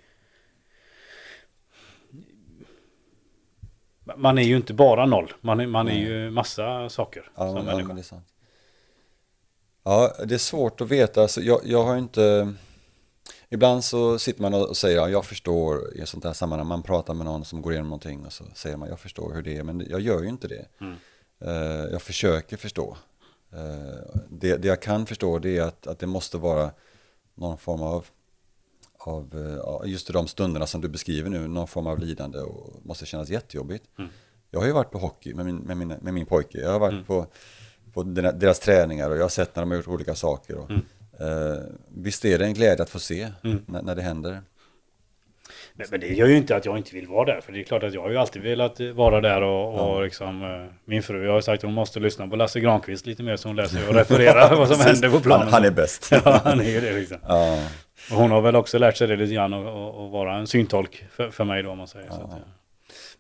[4.17, 5.33] Man är ju inte bara noll.
[5.41, 7.87] Man är, man är ju massa saker som människa.
[7.87, 8.27] men det är sant.
[9.85, 11.23] Ja, det är svårt att veta.
[11.23, 12.55] Alltså, jag, jag har inte...
[13.49, 16.67] Ibland så sitter man och säger ja, jag förstår i ett sånt här sammanhang.
[16.69, 19.43] Man pratar med någon som går igenom någonting och så säger man jag förstår hur
[19.43, 19.63] det är.
[19.63, 20.67] Men jag gör ju inte det.
[20.81, 20.95] Mm.
[21.41, 22.97] Eh, jag försöker förstå.
[23.53, 26.71] Eh, det, det jag kan förstå det är att, att det måste vara
[27.35, 28.07] någon form av,
[28.99, 29.35] av
[29.85, 33.07] eh, just i de stunderna som du beskriver nu, någon form av lidande och måste
[33.07, 33.85] kännas jättejobbigt.
[33.99, 34.11] Mm.
[34.51, 36.59] Jag har ju varit på hockey med min, med min, med min pojke.
[36.59, 37.05] Jag har varit Mm.
[37.05, 37.27] på,
[37.95, 40.57] på deras träningar och jag har sett när de har gjort olika saker.
[40.57, 40.83] Och, Mm.
[41.21, 41.59] eh,
[41.97, 43.63] visst är det en glädje att få se Mm.
[43.67, 44.41] när, när det händer.
[45.77, 47.41] Men, men det gör ju inte att jag inte vill vara där.
[47.41, 50.01] För det är klart att jag har ju alltid velat vara där och, och Ja.
[50.01, 50.43] liksom...
[50.43, 53.37] eh, Min fru har ju sagt att hon måste lyssna på Lasse Granqvist lite mer
[53.37, 55.43] så hon läser och refererar vad som händer på planen.
[55.45, 56.09] Han, han är bäst.
[56.25, 57.19] Ja, han är ju det liksom.
[57.29, 57.59] ja.
[58.11, 60.47] Och hon har väl också lärt sig det lite grann och, och, och vara en
[60.47, 62.17] syntolk för, för mig då om man säger så.
[62.21, 62.25] Ja.
[62.27, 62.47] Att, eh,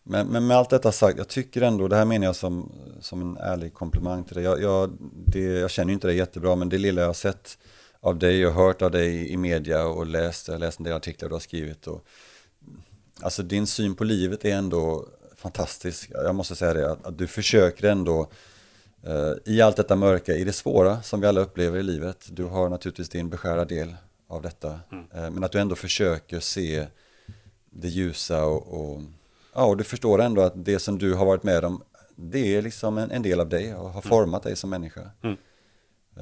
[0.06, 3.20] Men, men med allt detta sagt, jag tycker ändå, det här menar jag som, som
[3.20, 4.44] en ärlig komplimang till dig.
[4.44, 7.58] Jag, jag, det, jag känner ju inte dig jättebra, men det lilla jag har sett
[8.00, 10.92] av dig och hört av dig i media och läst, jag har läst en del
[10.92, 11.86] artiklar du har skrivit.
[11.86, 12.06] Och,
[13.20, 16.10] alltså din syn på livet är ändå fantastisk.
[16.12, 18.28] Jag måste säga det, att, att du försöker ändå
[19.02, 22.26] eh, i allt detta mörka, i det svåra som vi alla upplever i livet.
[22.30, 23.94] Du har naturligtvis din beskärda del
[24.28, 24.80] av detta.
[24.92, 25.04] Mm.
[25.14, 26.86] Eh, men att du ändå försöker se
[27.70, 29.02] det ljusa och, och,
[29.54, 31.82] ja, och du förstår ändå att det som du har varit med om,
[32.16, 35.00] det är liksom en, en del av dig och har format dig som människa.
[35.22, 35.36] Mm.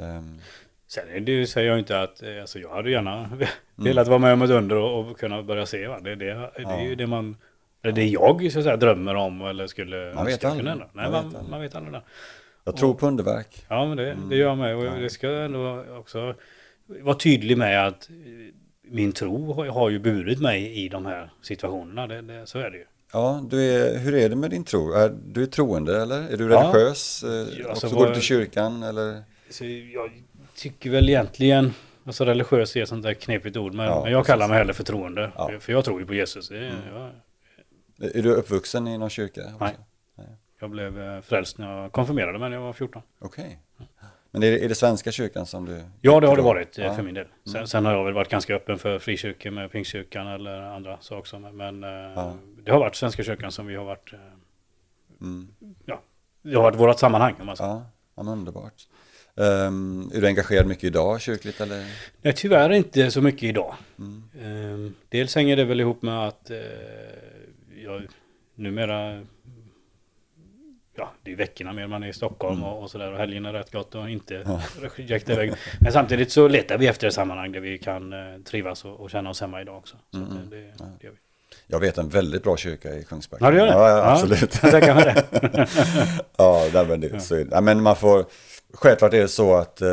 [0.00, 0.38] Ehm,
[0.86, 3.30] Sen det, säger jag inte att, eh, alltså jag hade gärna
[3.76, 5.86] velat vara med om ett under och, och kunna börja se.
[5.86, 6.00] Va?
[6.00, 7.36] Det, det, det är ju det man,
[7.82, 10.64] eller det jag så att säga, drömmer om eller skulle Man vet aldrig.
[10.66, 11.50] Nej, Man man, vet aldrig.
[11.50, 12.02] man vet aldrig det.
[12.64, 13.64] jag tror på underverk.
[13.68, 14.76] Ja, men det, det gör jag med.
[14.76, 14.90] Och Ja.
[14.90, 16.34] det ska jag ändå också
[16.86, 18.14] vara tydlig med att eh,
[18.84, 22.06] min tro har, har ju burit mig i de här situationerna.
[22.06, 22.84] Det, det, så är det ju.
[23.12, 24.92] Ja, du är, hur är det med din tro?
[24.92, 26.20] Är, du är troende eller?
[26.32, 27.22] Är du religiös?
[27.24, 29.22] Eh, Ja, alltså går du till kyrkan eller?
[29.50, 30.10] Så jag
[30.56, 34.26] tycker väl egentligen, alltså religiös är ett sånt där knepigt ord, men, Ja, men jag
[34.26, 35.32] kallar mig hellre för troende.
[35.36, 35.50] Ja.
[35.60, 36.48] För, jag tror ju på Jesus.
[36.48, 36.74] Det, Mm.
[36.92, 37.10] jag,
[38.16, 39.40] Är du uppvuxen i någon kyrka?
[39.40, 39.64] också?
[40.16, 40.26] Nej.
[40.60, 43.02] jag blev eh, frälst när jag konfirmerade mig när jag var 14.
[43.20, 43.58] Okej.
[44.34, 45.82] Men är det, är det Svenska kyrkan som du?
[46.00, 46.94] Ja, det har det varit eh, Ja.
[46.94, 47.26] för min del.
[47.44, 47.66] Sen, Mm.
[47.66, 51.18] sen har jag väl varit ganska öppen för frikyrkor med Pingstkyrkan eller andra saker.
[51.20, 51.38] också.
[51.38, 52.34] Men eh, Ja.
[52.64, 54.18] det har varit Svenska kyrkan som vi har varit, eh,
[55.20, 55.48] Mm.
[56.42, 57.70] det har varit vårt sammanhang om man säger.
[57.70, 58.88] Ja, ja men underbart.
[59.36, 61.84] Ehm, är du engagerad mycket idag kyrkligt eller?
[62.22, 63.74] Nej, tyvärr inte så mycket idag.
[63.98, 64.22] Mm.
[64.42, 66.56] Ehm, dels hänger det väl ihop med att eh,
[67.84, 68.02] jag
[68.54, 69.22] numera
[71.02, 72.68] Ja, det är veckorna mer man är i Stockholm Mm.
[72.68, 74.60] och, och sådär och helgen är rätt gott och inte Ja.
[75.32, 75.52] iväg.
[75.80, 79.10] Men samtidigt så letar vi efter ett sammanhang där vi kan eh, trivas och, och
[79.10, 79.96] känna oss hemma idag också.
[80.10, 80.50] Så Mm, att, mm.
[80.50, 80.84] det, det, Ja.
[81.00, 81.18] det gör vi.
[81.66, 83.44] Jag vet en väldigt bra kyrka i Kungsbacka.
[83.44, 83.72] Ja, du gör det?
[83.72, 84.12] Ja, ja Ja.
[84.12, 84.62] absolut.
[84.62, 85.24] Mig det.
[86.36, 88.24] ja, nej, men, det, så, ja, men man får,
[88.74, 89.88] självklart är det så att eh,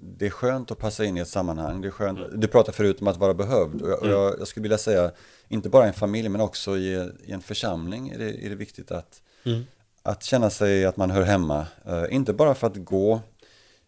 [0.00, 1.80] det är skönt att passa in i ett sammanhang.
[1.80, 4.48] Det är skönt, Du pratar förut om att vara behövd och, jag, och jag, jag
[4.48, 5.10] skulle vilja säga,
[5.48, 8.54] inte bara i en familj men också i, i en församling är det, är det
[8.56, 9.66] viktigt att, Mm.
[10.06, 11.66] Att känna sig att man hör hemma.
[11.86, 13.20] Eh, inte bara för att gå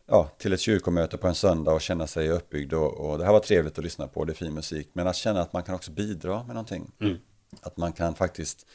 [0.07, 3.33] ja, till ett kyrkomöte på en söndag och känna sig uppbyggd och, och det här
[3.33, 5.75] var trevligt att lyssna på, det är fin musik, men att känna att man kan
[5.75, 6.91] också bidra med någonting.
[7.01, 7.17] Mm.
[7.63, 8.67] Att man kan faktiskt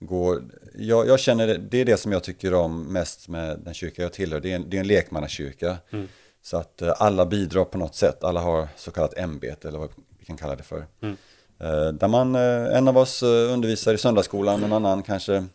[0.00, 0.40] gå,
[0.74, 4.02] jag, jag känner det, det är det som jag tycker om mest med den kyrka
[4.02, 5.76] jag tillhör, det är en, det är en lekmannakyrka.
[5.90, 6.08] Mm.
[6.42, 9.90] Så att eh, alla bidrar på något sätt, alla har så kallat ämbete eller vad
[10.18, 10.86] vi kan kalla det för.
[11.00, 11.16] Mm.
[11.58, 15.46] Eh, Där man, en av oss undervisar i söndagsskolan, en annan kanske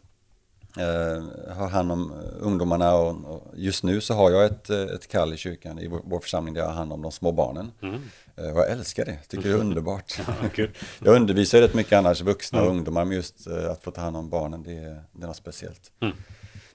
[1.55, 5.33] har hand om eh, ungdomarna och, just nu så har jag ett, eh, ett kall
[5.33, 7.71] i kyrkan i vår, församling där jag har hand om de små barnen.
[7.81, 8.01] Mm.
[8.35, 10.19] Eh, Och jag älskar det, tycker det är underbart.
[10.57, 10.65] Ja.
[10.99, 12.77] Jag undervisar rätt mycket annars vuxna och Mm.
[12.77, 15.35] ungdomar, men just eh, att få ta hand om barnen, det är, det är något
[15.35, 15.91] speciellt.
[16.01, 16.15] Mm.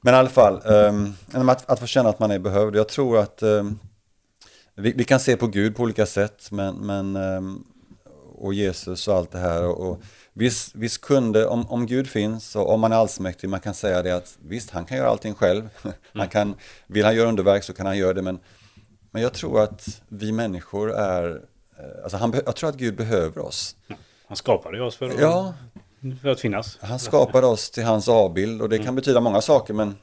[0.01, 1.15] Men i alla fall, um,
[1.49, 2.77] att, att få känna att man är behövd.
[2.77, 3.79] Jag tror att ehm,
[4.75, 7.65] vi, vi kan se på Gud på olika sätt, men, men ehm,
[8.35, 9.65] och Jesus och allt det här.
[9.67, 10.01] Och, och
[10.33, 14.03] visst, visst kunde, om, om Gud finns och om man är allsmäktig, man kan säga
[14.03, 15.69] det att visst, han kan göra allting själv.
[16.15, 16.55] Han kan,
[16.87, 18.39] vill han göra underverk så kan han göra det, men,
[19.11, 21.31] men jag tror att vi människor är,
[21.79, 23.77] eh, alltså han, jag tror att Gud behöver oss.
[24.27, 25.55] Han skapade oss för att, Ja,
[26.23, 26.79] för att finnas.
[26.81, 29.97] han skapade oss till hans avbild och det kan betyda många saker men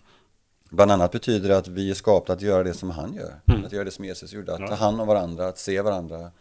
[0.70, 3.34] bland annat betyder det att vi är skapade att göra det som han gör.
[3.48, 3.66] Mm.
[3.66, 6.32] Att göra det som Jesus gjorde, att ta hand om varandra, att se varandra.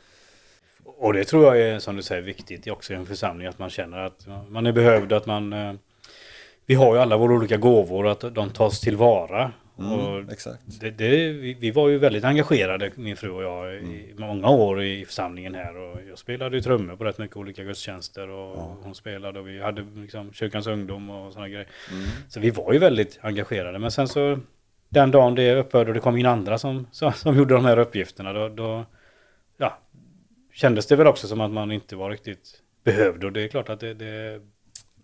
[0.87, 3.47] Och det tror jag är, som du säger, viktigt också i en församling.
[3.47, 5.53] Att man känner att man är behövd, att man...
[5.53, 5.73] eh,
[6.67, 9.53] Vi har ju alla våra olika gåvor, att de tas tillvara.
[9.77, 10.61] och exakt.
[10.81, 15.05] det, det, vi, var ju väldigt engagerade, min fru och jag, i många år i
[15.05, 15.77] församlingen här.
[15.77, 18.77] Och jag spelade ju trummor på rätt mycket olika gudstjänster och Ja.
[18.83, 21.67] hon spelade och vi hade liksom kyrkans ungdom och sådana grejer.
[21.93, 22.05] Mm.
[22.29, 23.79] Så vi var ju väldigt engagerade.
[23.79, 24.39] Men sen så
[24.89, 27.79] den dagen det upphörde och det kom in andra som, som, som gjorde de här
[27.79, 28.85] uppgifterna, då, då
[30.57, 33.25] kändes det väl också som att man inte var riktigt behövd.
[33.25, 34.41] Och det är klart att det, det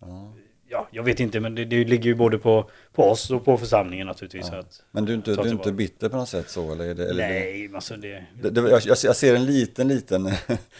[0.00, 0.34] Ja.
[0.68, 3.58] ja, jag vet inte, men det, det ligger ju både på, på oss och på
[3.58, 4.48] församlingen naturligtvis.
[4.52, 4.58] Ja.
[4.58, 6.72] Att, Men du är inte, du är inte bitter på något sätt så?
[6.72, 8.24] Eller det, eller nej, alltså det...
[8.42, 10.30] Det, det, jag, jag ser- en liten, liten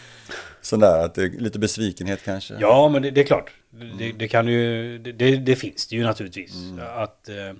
[0.61, 2.53] sån där, att det är lite besvikenhet kanske.
[2.59, 3.51] Ja, men det, är klart.
[3.99, 6.55] Det, det kan ju, det, finns det ju naturligtvis.
[6.55, 6.85] Mm.
[6.95, 7.53] Att, eh,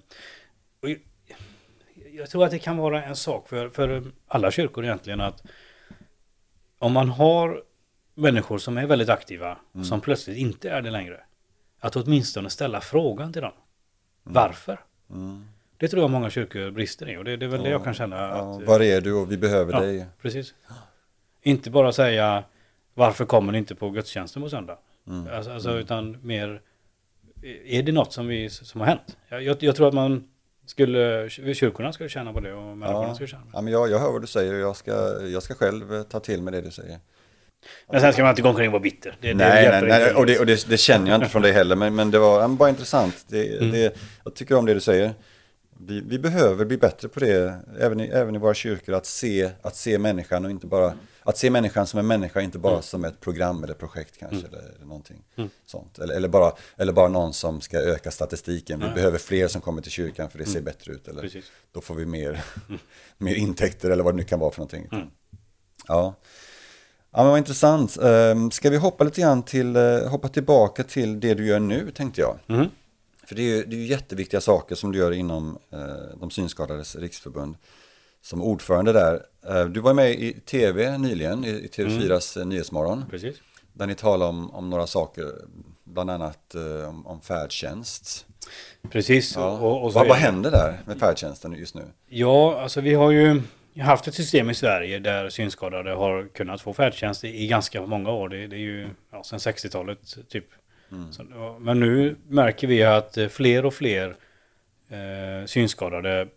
[0.81, 0.89] och
[2.11, 5.43] jag tror att det kan vara en sak för, för alla kyrkor egentligen att
[6.83, 7.61] om man har
[8.15, 11.19] människor som är väldigt aktiva och som plötsligt inte är det längre.
[11.79, 13.51] Att åtminstone ställa frågan till dem.
[14.23, 14.79] Varför?
[15.09, 15.45] Mm.
[15.77, 17.93] Det tror jag många kyrkor brister i och det, det är väl det jag kan
[17.93, 18.15] känna.
[18.15, 19.79] Ja, att, eh, var är du och vi behöver Ja.
[19.79, 20.05] dig.
[20.21, 20.53] Precis.
[21.41, 22.43] Inte bara säga
[22.93, 24.77] varför kommer ni inte på gudstjänsten på söndag?
[25.07, 25.35] Mm.
[25.35, 26.61] Alltså, alltså utan mer
[27.65, 29.17] är det något som, vi, som har hänt?
[29.29, 30.29] Jag, jag, jag tror att man
[30.65, 33.13] skulle, kyrkorna skulle tjäna på det och människorna Ja.
[33.15, 33.57] skulle tjäna på det.
[33.57, 36.03] Ja, men jag, jag hör vad du säger och jag ska, jag ska själv eh,
[36.03, 36.99] ta till mig det du säger.
[37.91, 39.15] Men sen ska man inte gå omkring och vara bitter.
[39.21, 41.41] Det, det nej, hjälper nej, nej, och, det, och det, det känner jag inte från
[41.41, 43.25] dig heller, men, men det var men bara intressant.
[43.27, 43.71] Det, Mm.
[43.71, 45.13] det, jag tycker om det du säger.
[45.79, 49.49] Vi, vi behöver bli bättre på det, även i, även i våra kyrkor, att se,
[49.61, 50.93] att se människan och inte bara,
[51.23, 54.59] att se människan som en människa, inte bara som ett program eller projekt kanske, eller,
[54.75, 55.49] eller någonting Mm.
[55.65, 55.99] sånt.
[55.99, 58.79] Eller, eller, bara, eller bara någon som ska öka statistiken.
[58.79, 61.07] Vi behöver fler som kommer till kyrkan för det ser bättre ut.
[61.07, 61.45] Eller Precis.
[61.71, 62.43] då får vi mer,
[63.17, 64.87] mer intäkter eller vad det nu kan vara för någonting.
[64.91, 65.07] Mm.
[65.87, 66.15] Ja.
[67.11, 67.97] Ja men vad intressant.
[67.97, 71.91] Ehm, Ska vi hoppa lite grann till, eh, hoppa tillbaka till det du gör nu
[71.91, 72.39] tänkte jag.
[72.47, 72.67] Mm.
[73.27, 75.79] För det är ju det är jätteviktiga saker som du gör inom eh,
[76.19, 77.55] de synskadades riksförbund.
[78.23, 79.21] Som ordförande där.
[79.49, 82.49] Eh, du var med i tv nyligen, i, i TV4s mm.
[82.49, 83.05] Nyhetsmorgon.
[83.09, 83.35] Precis.
[83.73, 85.31] Där ni talar om, om några saker,
[85.83, 88.25] bland annat eh, om, om färdtjänst.
[88.91, 89.35] Precis.
[89.35, 89.57] Ja.
[89.59, 91.83] Och, och så vad, vad händer där med färdtjänsten just nu?
[92.07, 93.41] Ja, alltså vi har ju
[93.79, 98.11] haft ett system i Sverige där synskadade har kunnat få färdtjänst i, i ganska många
[98.11, 98.29] år.
[98.29, 100.45] Det, det är ju ja, sedan 60-talet typ.
[101.11, 104.15] Så, ja, men nu märker vi att eh, fler och fler
[104.89, 106.27] eh, synskadade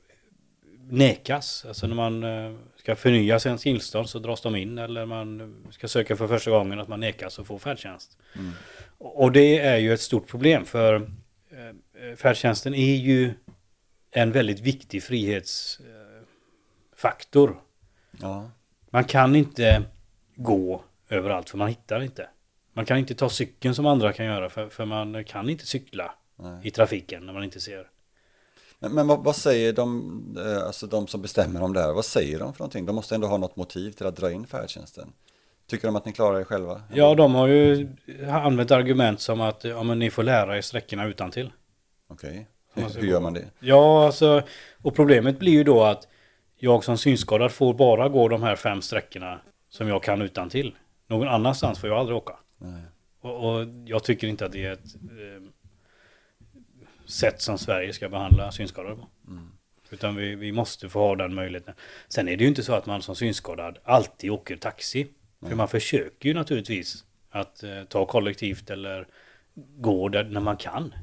[0.88, 1.64] nekas.
[1.68, 5.88] Alltså när man eh, ska förnya sin tillstånd så dras de in eller man ska
[5.88, 8.18] söka för första gången att man nekas att få färdtjänst.
[8.98, 10.94] Och och det är ju ett stort problem för
[11.50, 11.74] eh,
[12.16, 13.34] färdtjänsten är ju
[14.10, 17.56] en väldigt viktig frihetsfaktor.
[18.20, 18.50] Ja,
[18.90, 19.82] Man kan inte
[20.36, 22.28] gå överallt för man hittar inte.
[22.72, 26.14] Man kan inte ta cykeln som andra kan göra för, för man kan inte cykla
[26.36, 26.60] nej.
[26.62, 27.90] i trafiken när man inte ser.
[28.78, 32.04] Men, men vad, vad säger de, eh, alltså de som bestämmer om det här, vad
[32.04, 32.86] säger de för någonting?
[32.86, 35.12] De måste ändå ha något motiv till att dra in färdtjänsten.
[35.66, 36.82] Tycker de att ni klarar er själva?
[36.92, 37.88] Ja, de har ju
[38.30, 41.52] använt argument som att ja, men ni får lära er sträckorna utan till.
[42.08, 43.44] Okej, Man hur, hur gör man det?
[43.60, 44.42] Ja, alltså,
[44.82, 46.08] och problemet blir ju då att
[46.58, 50.74] jag som synskadad får bara gå de här fem sträckorna som jag kan utan till.
[51.06, 52.36] Någon annanstans får jag aldrig åka.
[53.20, 55.42] Och, och jag tycker inte att det är ett eh,
[57.06, 59.08] sätt som Sverige ska behandla synskadade på.
[59.28, 59.50] Mm.
[59.90, 61.74] Utan vi, vi måste få ha den möjligheten.
[62.08, 65.06] Sen är det ju inte så att man som synskadad alltid åker taxi.
[65.48, 69.08] För man försöker ju naturligtvis att eh, ta kollektivt eller
[69.54, 70.94] gå där när man kan.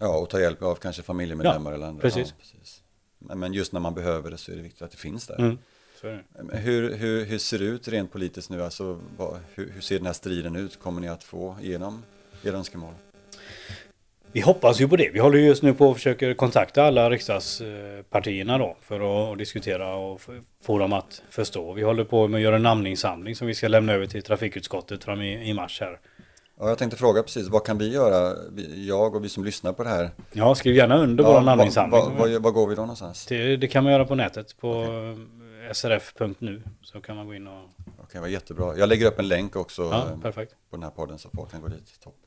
[0.00, 2.02] Ja, och ta hjälp av kanske familjemedlemmar eller andra.
[2.02, 2.28] precis.
[2.28, 2.82] Ja, precis.
[3.18, 5.38] Men, just när man behöver det så är det viktigt att det finns där.
[5.38, 5.58] Mm.
[6.52, 8.62] Hur, hur, hur ser det ut rent politiskt nu?
[8.62, 10.80] Alltså, vad, hur, hur ser den här striden ut?
[10.80, 12.02] Kommer ni att få igenom
[12.42, 12.94] era önskemål?
[14.34, 15.10] Vi hoppas ju på det.
[15.12, 19.94] Vi håller ju just nu på och försöker kontakta alla riksdagspartierna då för att diskutera
[19.94, 20.20] och
[20.62, 21.72] få dem att förstå.
[21.72, 25.04] Vi håller på med att göra en namninsamling som vi ska lämna över till trafikutskottet
[25.04, 25.98] fram i, i mars här.
[26.58, 28.36] Ja, jag tänkte fråga precis, vad kan vi göra,
[28.74, 30.10] jag och vi som lyssnar på det här?
[30.32, 32.40] Ja, skriv gärna under Ja, vår namninsamling.
[32.42, 33.26] vad, går vi då någonstans?
[33.26, 36.62] Det, det kan man göra på nätet på eh, srf.nu.
[36.82, 37.64] Så kan man gå in och...
[38.02, 38.76] Okej, vad jättebra.
[38.76, 40.30] Jag lägger upp en länk också Ja,
[40.70, 42.00] på den här podden så folk kan gå dit.
[42.04, 42.23] Toppen.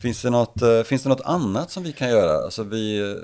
[0.00, 2.44] Finns det, något, eh, finns det något annat som vi kan göra?
[2.44, 3.16] Alltså vi, eh,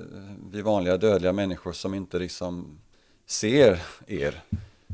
[0.53, 2.79] vi vanliga dödliga människor som inte liksom
[3.27, 4.43] ser er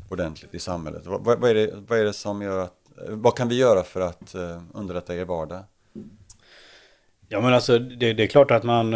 [0.09, 1.05] ordentligt i samhället.
[1.05, 2.73] Vad, vad, är, det, vad är det som gör att,
[3.07, 4.35] eh, vad kan vi göra för att
[4.73, 5.63] underlätta er vardag?
[7.27, 8.93] Ja men alltså det, det är klart att man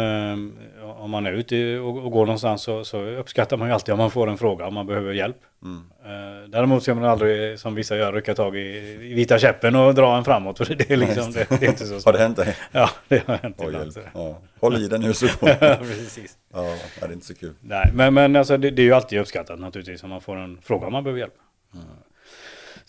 [0.96, 3.98] om man är ute och, och går någonstans så, så, uppskattar man ju alltid om
[3.98, 5.40] man får en fråga om man behöver hjälp.
[5.62, 5.84] Mm.
[6.48, 10.24] Däremot ska man aldrig som vissa gör rycka tag i, vita käppen och dra en
[10.24, 10.58] framåt.
[10.58, 12.56] För det, är liksom, det, det är inte så Har det hänt dig?
[12.72, 13.92] Ja det har hänt ibland.
[14.14, 14.38] Ja.
[14.60, 16.36] Håll i den nu så ja, precis.
[16.54, 17.54] Ja, det är inte så kul.
[17.60, 20.58] Nej men, men alltså, det, det är ju alltid uppskattat naturligtvis om man får en
[20.62, 21.34] fråga om man behöver hjälp.
[21.74, 21.86] Mm.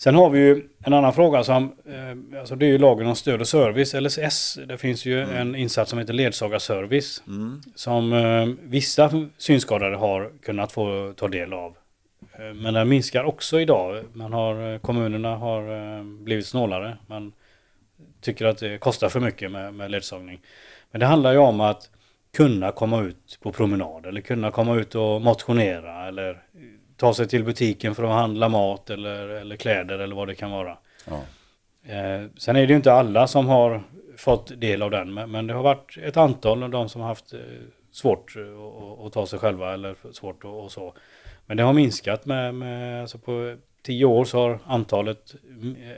[0.00, 3.16] Sen har vi ju en annan fråga som, eh, alltså det är ju lagen om
[3.16, 4.58] stöd och service, LSS.
[4.68, 5.36] Det finns ju mm.
[5.36, 7.22] en insats som heter ledsagarservice.
[7.26, 7.60] Mm.
[7.74, 11.76] Som eh, vissa synskadade har kunnat få ta del av.
[12.38, 14.04] Eh, men den minskar också idag.
[14.12, 16.96] Man har, kommunerna har blivit snålare.
[17.06, 17.32] Man
[18.20, 20.40] tycker att det kostar för mycket med, med ledsagning.
[20.90, 21.90] Men det handlar ju om att
[22.36, 26.42] kunna komma ut på promenad eller kunna komma ut och motionera eller
[26.96, 30.50] ta sig till butiken för att handla mat eller, eller kläder eller vad det kan
[30.50, 30.78] vara.
[31.06, 31.20] Ja.
[31.92, 33.82] Eh, sen är det ju inte alla som har
[34.16, 37.08] fått del av den, men, men det har varit ett antal av de som har
[37.08, 37.40] haft eh,
[37.92, 40.94] svårt att, att ta sig själva eller svårt och, och så.
[41.48, 45.34] Men det har minskat med, med alltså på tio år så har antalet,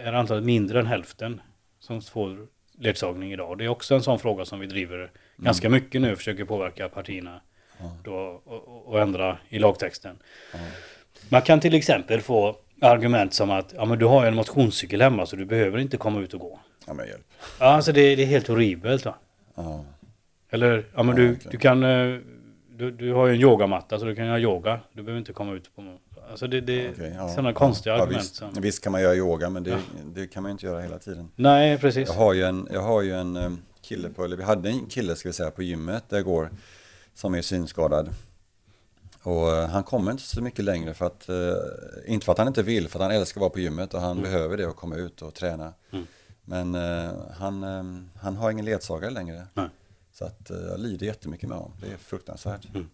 [0.00, 1.40] är antalet mindre än hälften
[1.80, 2.46] som får
[2.78, 3.58] ledsagning idag.
[3.58, 5.10] Det är också en sån fråga som vi driver mm.
[5.36, 7.40] ganska mycket nu, försöker påverka partierna
[8.04, 10.18] då, och, och, ändra i lagtexten.
[10.54, 10.66] Mm.
[11.28, 15.02] Man kan till exempel få argument som att ja, men du har ju en motionscykel
[15.02, 16.60] hemma så du behöver inte komma ut och gå.
[16.86, 17.26] Ja men hjälp.
[17.60, 19.14] Ja alltså det, det är helt horribelt va.
[19.54, 19.84] Ja.
[20.50, 22.18] Eller ja men ja, du, du kan eh,
[22.80, 24.80] du, du har ju en yogamatta så du kan göra yoga.
[24.92, 25.98] Du behöver inte komma ut på
[26.30, 28.22] Alltså det, det är okay, ja, sådana konstiga ja, argument.
[28.22, 28.50] Visst, som...
[28.60, 29.78] visst kan man göra yoga men det,
[30.14, 31.28] det, kan man inte göra hela tiden.
[31.36, 32.08] Nej precis.
[32.08, 35.16] Jag har ju en, jag har ju en kille på, eller vi hade en kille
[35.16, 36.50] ska vi säga på gymmet där jag går
[37.14, 38.10] som är synskadad.
[39.22, 41.34] Och eh, han kommer inte så mycket längre för att, eh,
[42.06, 44.00] inte för att han inte vill, för att han älskar att vara på gymmet och
[44.00, 44.22] han mm.
[44.22, 45.72] behöver det och komma ut och träna.
[45.90, 46.06] Mm.
[46.44, 49.46] Men eh, han, han har ingen ledsagare längre.
[49.54, 49.68] Nej.
[50.12, 51.72] Så att jag lider jättemycket med honom.
[51.80, 52.74] Det är fruktansvärt.
[52.74, 52.90] Mm.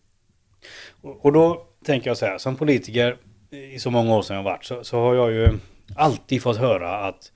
[1.00, 3.16] Och, och, då tänker jag så här, som politiker
[3.50, 5.48] i så många år som jag har varit så, så har jag ju
[5.96, 7.32] alltid fått höra att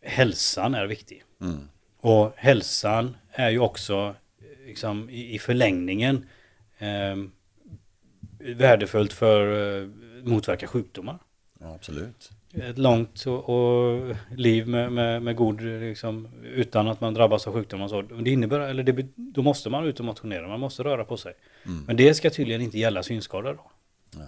[0.00, 1.22] hälsan är viktig.
[1.40, 1.68] Mm.
[2.00, 4.14] Och hälsan är ju också
[4.66, 6.26] liksom, i, i förlängningen
[6.78, 7.16] eh,
[8.38, 11.18] värdefullt för att eh, motverka sjukdomar.
[11.60, 12.30] Ja, absolut.
[12.56, 17.52] Ett långt och, och liv med, med, med, god, liksom, utan att man drabbas av
[17.52, 17.88] sjukdomar.
[17.88, 18.02] Så.
[18.02, 21.34] Det innebär, eller det, då måste man ut och motionera, man måste röra på sig.
[21.66, 21.84] Mm.
[21.84, 23.70] Men det ska tydligen inte gälla synskadade då.
[24.10, 24.26] Nej.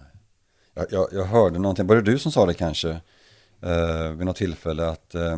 [0.75, 2.91] Jag, jag, jag, hörde någonting, var det du som sa det kanske,
[3.63, 5.37] eh, vid något tillfälle att eh,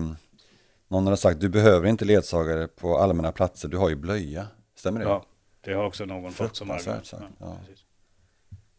[0.88, 4.46] någon hade sagt du behöver inte ledsagare på allmänna platser, du har ju blöja.
[4.76, 5.06] Stämmer det?
[5.06, 5.24] Ja,
[5.60, 7.12] det har också någon fått som argument.
[7.12, 7.56] Ja, ja.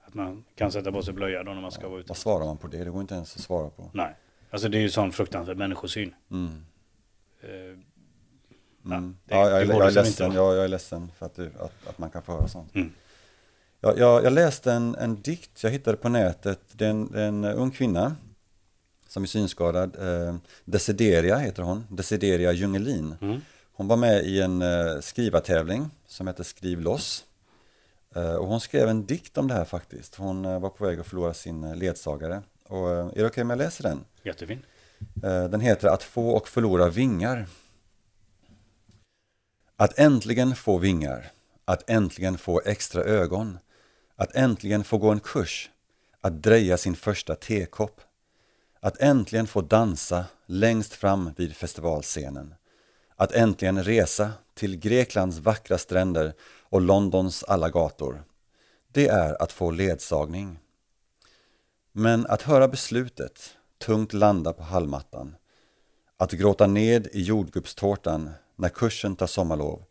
[0.09, 2.07] Att man kan sätta på sig blöja då när man ska vara ute.
[2.07, 2.83] Vad svarar man på det?
[2.83, 3.89] Det går inte ens att svara på.
[3.93, 4.15] Nej.
[4.49, 6.15] Alltså det är ju sån fruktansvärd människosyn.
[6.31, 6.47] Mm.
[7.43, 7.79] Uh,
[8.85, 9.17] mm.
[9.25, 11.97] Ja, ja, jag, jag, är ledsen, jag, jag, är ledsen för att, du, att, att
[11.97, 12.75] man kan få höra sånt.
[12.75, 12.91] Mm.
[13.79, 16.61] Jag, jag, jag, läste en, en dikt jag hittade på nätet.
[16.71, 18.15] Det är en, en ung kvinna
[19.07, 19.95] som är synskadad.
[19.99, 21.87] Eh, Desideria heter hon.
[21.89, 23.15] Desideria Jungelin.
[23.21, 23.41] Mm.
[23.73, 27.25] Hon var med i en eh, skrivartävling som heter Skriv loss.
[28.15, 30.15] Eh, och hon skrev en dikt om det här faktiskt.
[30.15, 32.41] Hon eh, var på väg att förlora sin eh, ledsagare.
[32.67, 34.05] Och är det okej okay om jag läser den?
[34.23, 34.65] Jättefin.
[35.21, 37.47] Den heter Att få och förlora vingar.
[39.75, 41.31] Att äntligen få vingar.
[41.65, 43.59] Att äntligen få extra ögon.
[44.15, 45.69] Att äntligen få gå en kurs.
[46.21, 48.01] Att dreja sin första tekopp.
[48.79, 52.55] Att äntligen få dansa längst fram vid festivalscenen.
[53.15, 56.33] Att äntligen resa till Greklands vackra stränder
[56.69, 58.23] och Londons alla gator.
[58.91, 60.59] Det är att få ledsagning.
[61.91, 65.35] Men att höra beslutet tungt landa på hallmattan,
[66.17, 69.83] att gråta ned i jordgubbstårtan när kursen tar sommarlov,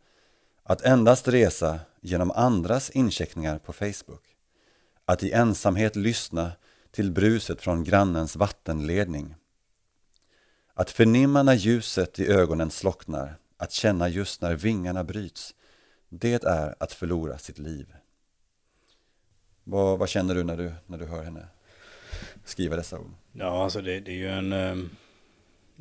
[0.62, 4.22] att endast resa genom andras incheckningar på Facebook,
[5.04, 6.52] att i ensamhet lyssna
[6.90, 9.34] till bruset från grannens vattenledning,
[10.74, 15.54] att förnimma när ljuset i ögonen slocknar, att känna just när vingarna bryts,
[16.08, 17.94] det är att förlora sitt liv.
[19.64, 21.46] Vad, vad, känner du när, du när du hör henne
[22.44, 23.10] skriva dessa ord?
[23.32, 24.90] Ja, alltså det, det är ju en, ehm,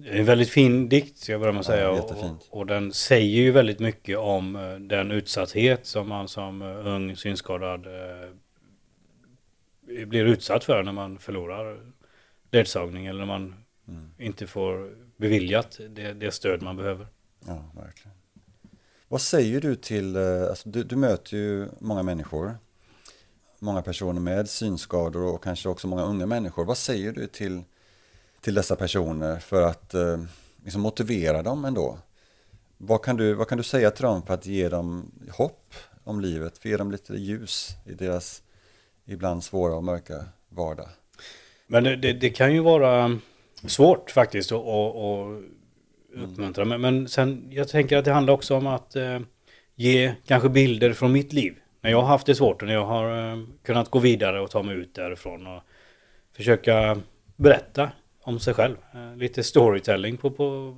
[0.05, 1.83] en väldigt fin dikt, ska jag börja med att säga.
[1.83, 6.61] Ja, och, och, den säger ju väldigt mycket om eh, den utsatthet som man som
[6.61, 8.29] eh, ung synskadad eh,
[10.05, 11.93] blir utsatt för när man förlorar
[12.51, 13.55] ledsagning eller när man
[13.87, 14.12] mm.
[14.17, 17.08] inte får beviljat det, det stöd man behöver.
[17.45, 18.17] Ja, verkligen.
[19.10, 22.58] Vad säger du till, eh, alltså du, du, möter ju många människor,
[23.60, 26.65] många personer med synskador och kanske också många unga människor.
[26.65, 27.63] Vad säger du till,
[28.41, 30.23] till dessa personer för att eh,
[30.63, 31.97] liksom motivera dem ändå?
[32.77, 36.21] Vad kan, du, vad kan du säga till dem för att ge dem hopp om
[36.21, 38.41] livet, för att ge dem lite ljus i deras
[39.05, 40.89] ibland svåra och mörka vardag?
[41.67, 43.19] Men det, det, det kan ju vara
[43.67, 45.43] svårt faktiskt att, att, att
[46.23, 46.65] uppmuntra.
[46.65, 49.19] Men, men sen, jag tänker att det handlar också om att eh,
[49.75, 51.55] ge kanske bilder från mitt liv.
[51.81, 54.51] När jag har haft det svårt och när jag har eh, kunnat gå vidare och
[54.51, 55.63] ta mig ut därifrån och
[56.35, 57.01] försöka
[57.35, 57.91] berätta
[58.21, 58.75] om sig själv.
[58.93, 60.75] Eh, lite storytelling på, på,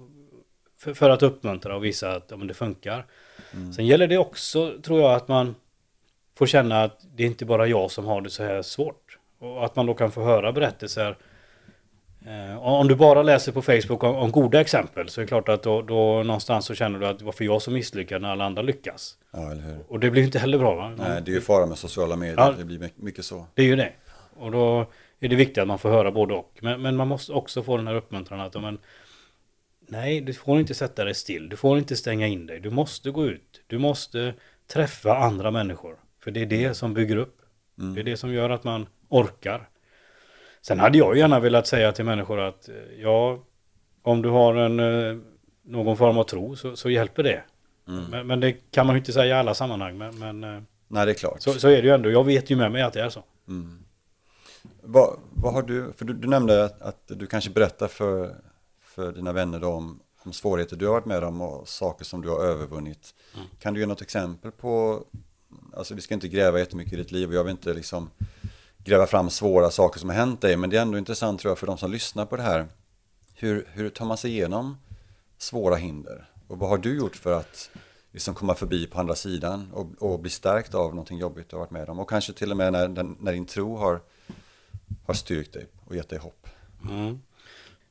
[0.79, 3.05] för, för att uppmuntra och visa att ja, det funkar.
[3.53, 3.73] Mm.
[3.73, 5.55] Sen gäller det också, tror jag, att man
[6.35, 9.17] får känna att det är inte bara jag som har det så här svårt.
[9.39, 11.17] Och att man då kan få höra berättelser.
[12.25, 15.49] Eh, om du bara läser på Facebook om, om, goda exempel så är det klart
[15.49, 18.61] att då, då någonstans så känner du att varför jag som misslyckas när alla andra
[18.61, 19.17] lyckas.
[19.31, 19.79] Ja, eller hur?
[19.87, 20.93] Och det blir inte heller bra va?
[20.97, 22.37] Nej, det är ju fara med sociala medier.
[22.37, 23.45] Ja, det blir mycket så.
[23.53, 23.91] Det är ju det.
[24.33, 24.85] Och då
[25.19, 26.57] är det viktigt att man får höra både och.
[26.61, 28.77] Men, men man måste också få den här uppmuntran att men,
[29.87, 31.49] nej, du får inte sätta dig still.
[31.49, 32.59] Du får inte stänga in dig.
[32.59, 33.61] Du måste gå ut.
[33.67, 34.33] Du måste
[34.67, 35.95] träffa andra människor.
[36.23, 37.41] För det är det som bygger upp.
[37.79, 37.93] Mm.
[37.93, 39.69] Det är det som gör att man orkar.
[40.61, 43.39] Sen hade jag gärna velat säga till människor att eh, ja,
[44.01, 45.17] om du har en, eh,
[45.63, 47.43] någon form av tro så, så hjälper det.
[47.87, 48.03] Mm.
[48.03, 49.97] Men, men, det kan man ju inte säga i alla sammanhang.
[49.97, 51.41] Men, men eh, Nej, det är klart.
[51.41, 52.09] Så, så, är det ju ändå.
[52.09, 53.23] Jag vet ju med mig att det är så.
[53.47, 53.83] Mm.
[54.81, 58.35] Vad, vad har du, för du, du nämnde att, att, du kanske berättar för,
[58.81, 62.29] för dina vänner om, om svårigheter du har varit med om och saker som du
[62.29, 63.15] har övervunnit.
[63.35, 63.47] Mm.
[63.59, 65.03] Kan du ge något exempel på,
[65.73, 68.09] alltså vi ska inte gräva jättemycket i ditt liv och jag vill inte liksom
[68.89, 71.57] gräva fram svåra saker som har hänt dig, men det är ändå intressant tror jag
[71.57, 72.65] för de som lyssnar på det här.
[73.33, 74.77] Hur, hur tar man sig igenom
[75.37, 76.29] svåra hinder?
[76.47, 77.69] Och vad har du gjort för att
[78.11, 81.59] liksom komma förbi på andra sidan och, och bli stärkt av någonting jobbigt du har
[81.59, 81.99] varit med om?
[81.99, 82.87] Och kanske till och med när,
[83.23, 83.99] när din tro har,
[85.07, 86.47] har styrkt dig och gett dig hopp.
[86.89, 87.19] Mm.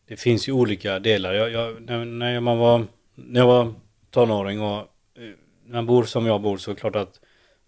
[0.08, 1.34] Det finns ju olika delar.
[1.34, 3.74] Jag, jag, när, när, man var, när jag var
[4.10, 4.84] tonåring och eh,
[5.64, 7.20] när man bor som jag bor så är det klart att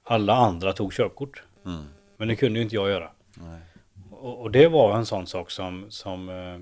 [0.04, 1.42] alla andra tog körkort.
[1.66, 1.84] Mm.
[2.16, 3.10] Men det kunde ju inte jag göra.
[4.10, 6.58] Och, och, det var en sån sak som, som eh,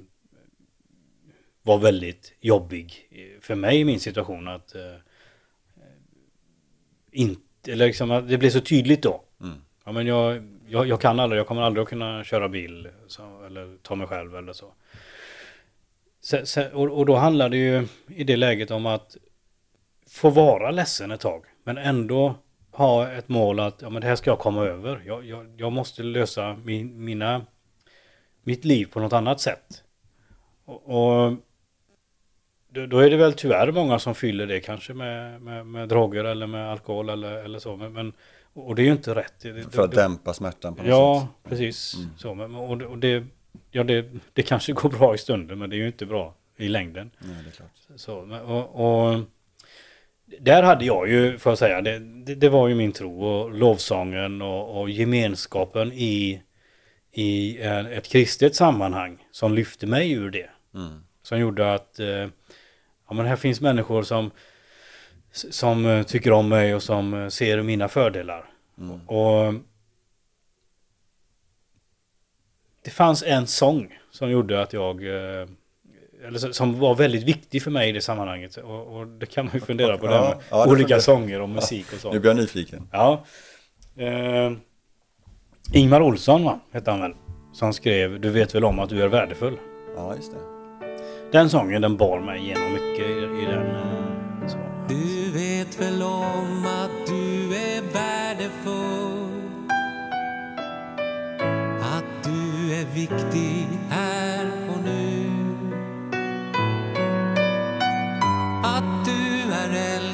[1.62, 3.08] var väldigt jobbig
[3.40, 4.96] för mig i min situation att eh,
[7.12, 9.24] inte, eller liksom att det blev så tydligt då.
[9.40, 9.58] Mm.
[9.84, 13.22] Ja men jag, jag, jag, kan aldrig, jag kommer aldrig att kunna köra bil så,
[13.46, 14.72] eller ta mig själv eller så.
[16.20, 19.16] så, så och, och, då handlar det ju i det läget om att
[20.10, 21.44] få vara ledsen ett tag.
[21.64, 22.34] Men ändå
[22.78, 25.02] ha ett mål att ja, men det här ska jag komma över.
[25.06, 27.46] Jag, jag, jag måste lösa min, mina,
[28.42, 29.82] mitt liv på något annat sätt.
[30.64, 31.32] Och, och
[32.88, 36.46] då är det väl tyvärr många som fyller det kanske med, med, med droger eller
[36.46, 37.76] med alkohol eller, eller så.
[37.76, 38.12] Men, men,
[38.52, 39.34] och det är ju inte rätt.
[39.42, 41.30] Det, För att det, dämpa smärtan på något ja, sätt.
[41.42, 41.94] Ja, precis.
[41.94, 42.10] Mm.
[42.16, 43.24] Så, men, och, och det,
[43.70, 46.68] ja, det, det kanske går bra i stunden men det är ju inte bra i
[46.68, 47.10] längden.
[47.18, 48.00] Nej, det är klart.
[48.00, 48.16] Så,
[48.46, 49.20] och, och
[50.40, 53.54] där hade jag ju, får jag säga, det, det, det, var ju min tro och
[53.54, 56.42] lovsången och, och gemenskapen i,
[57.12, 57.58] i
[57.92, 60.50] ett kristet sammanhang som lyfte mig ur det.
[60.74, 61.02] Mm.
[61.22, 62.28] Som gjorde att, eh,
[63.08, 64.30] ja men här finns människor som,
[65.32, 68.50] som eh, tycker om mig och som eh, ser mina fördelar.
[68.78, 69.06] Mm.
[69.06, 69.54] Och
[72.84, 75.02] det fanns en sång som gjorde att jag
[76.26, 78.56] eller som var väldigt viktig för mig i det sammanhanget.
[78.56, 81.00] Och, och det kan man ju fundera på, ja, det med ja, olika det.
[81.00, 82.12] sånger och musik och så.
[82.12, 82.88] Nu blir jag nyfiken.
[82.92, 83.24] Ja.
[83.96, 84.52] Eh,
[85.72, 87.14] Ingmar Olsson va, hette han väl.
[87.52, 89.56] Som skrev Du vet väl om att du är värdefull.
[89.96, 90.38] Ja, just det.
[91.32, 93.66] Den sången den bar mig igenom mycket i, i den.
[93.66, 94.58] Eh, så.
[94.88, 99.28] Du vet väl om att du är värdefull.
[101.80, 103.77] Att du är viktig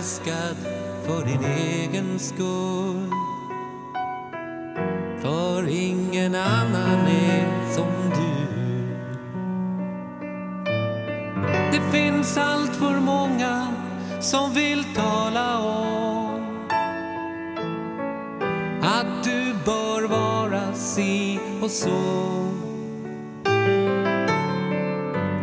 [0.05, 0.57] älskad
[1.07, 3.11] för din egen skull.
[5.23, 8.47] För ingen annan är som du.
[11.73, 13.75] Det finns allt för många
[14.21, 16.69] som vill tala om
[18.83, 22.25] att du bör vara si och så.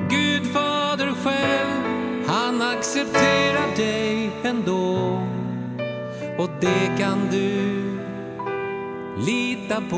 [0.10, 1.84] Gud fader själv,
[2.28, 4.01] han accepterar dig
[6.42, 7.72] och det kan du
[9.26, 9.98] lita på.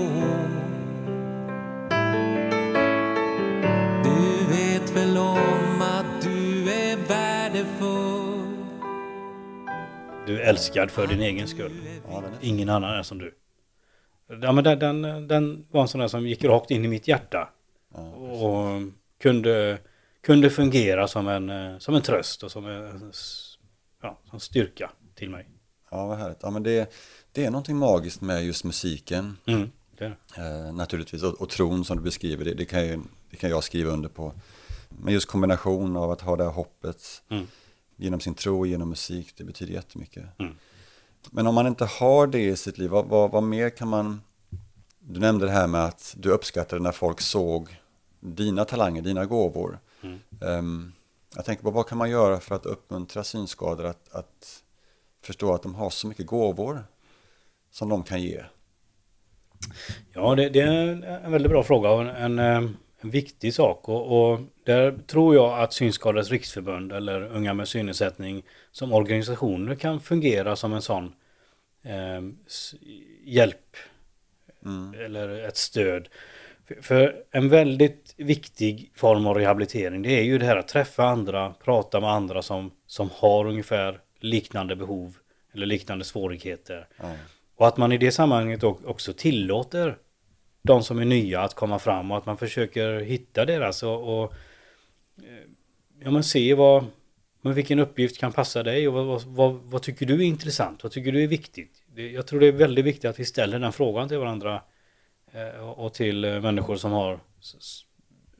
[4.03, 8.65] Du vet väl om att du är värdefull.
[10.27, 11.71] Du är älskad för din egen skull.
[12.41, 13.35] Ingen annan är som du.
[14.41, 17.07] Ja, men den, den, den var en sån där som gick rakt in i mitt
[17.07, 17.49] hjärta.
[18.19, 18.81] och
[19.21, 19.77] kunde,
[20.21, 23.11] kunde fungera som en, som en tröst och som en
[24.01, 25.47] ja, som styrka till mig.
[25.93, 26.39] Ja, vad härligt.
[26.41, 26.93] Ja, men det,
[27.31, 29.37] det är någonting magiskt med just musiken.
[29.45, 29.69] Mm.
[30.37, 33.63] Eh, naturligtvis, och, och tron som du beskriver, det, det, kan ju, det kan jag
[33.63, 34.33] skriva under på.
[34.89, 37.47] Men just kombination av att ha det här hoppet Mm.
[37.95, 40.23] genom sin tro och genom musik, det betyder jättemycket.
[40.39, 40.55] Mm.
[41.31, 44.21] Men om man inte har det i sitt liv, vad, vad, vad mer kan man...
[44.99, 47.77] Du nämnde det här med att du uppskattade när folk såg
[48.19, 49.79] dina talanger, dina gåvor.
[50.03, 50.19] Mm.
[50.41, 50.93] Ehm,
[51.35, 54.62] jag tänker på vad kan man göra för att uppmuntra synskadade att, att
[55.25, 56.83] förstå att de har så mycket gåvor
[57.71, 58.43] som de kan ge?
[60.13, 60.87] Ja, det, det är
[61.25, 62.39] en väldigt bra fråga och en, en,
[63.01, 63.89] en viktig sak.
[63.89, 69.99] Och, och där tror jag att Synskadades riksförbund eller Unga med synnedsättning som organisationer kan
[69.99, 71.13] fungera som en sån
[71.83, 72.21] eh,
[73.23, 73.77] hjälp
[74.65, 75.05] Mm.
[75.05, 76.07] eller ett stöd.
[76.67, 81.03] För, för en väldigt viktig form av rehabilitering det är ju det här att träffa
[81.03, 85.17] andra, prata med andra som, som har ungefär liknande behov
[85.53, 86.87] eller liknande svårigheter.
[86.97, 87.15] Ja.
[87.55, 89.97] Och att man i det sammanhanget också tillåter
[90.61, 94.33] de som är nya att komma fram och att man försöker hitta deras och, och
[95.17, 95.49] eh,
[96.03, 96.85] ja, men se vad,
[97.41, 100.83] men vilken uppgift kan passa dig och vad, vad, vad, tycker du är intressant?
[100.83, 101.83] Vad tycker du är viktigt?
[101.95, 104.61] Jag tror det är väldigt viktigt att vi ställer den frågan till varandra
[105.31, 107.19] eh, och till eh, människor som har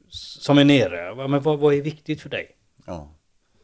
[0.10, 1.28] som är nere.
[1.28, 2.48] Men vad, vad är viktigt för dig?
[2.86, 3.16] Ja.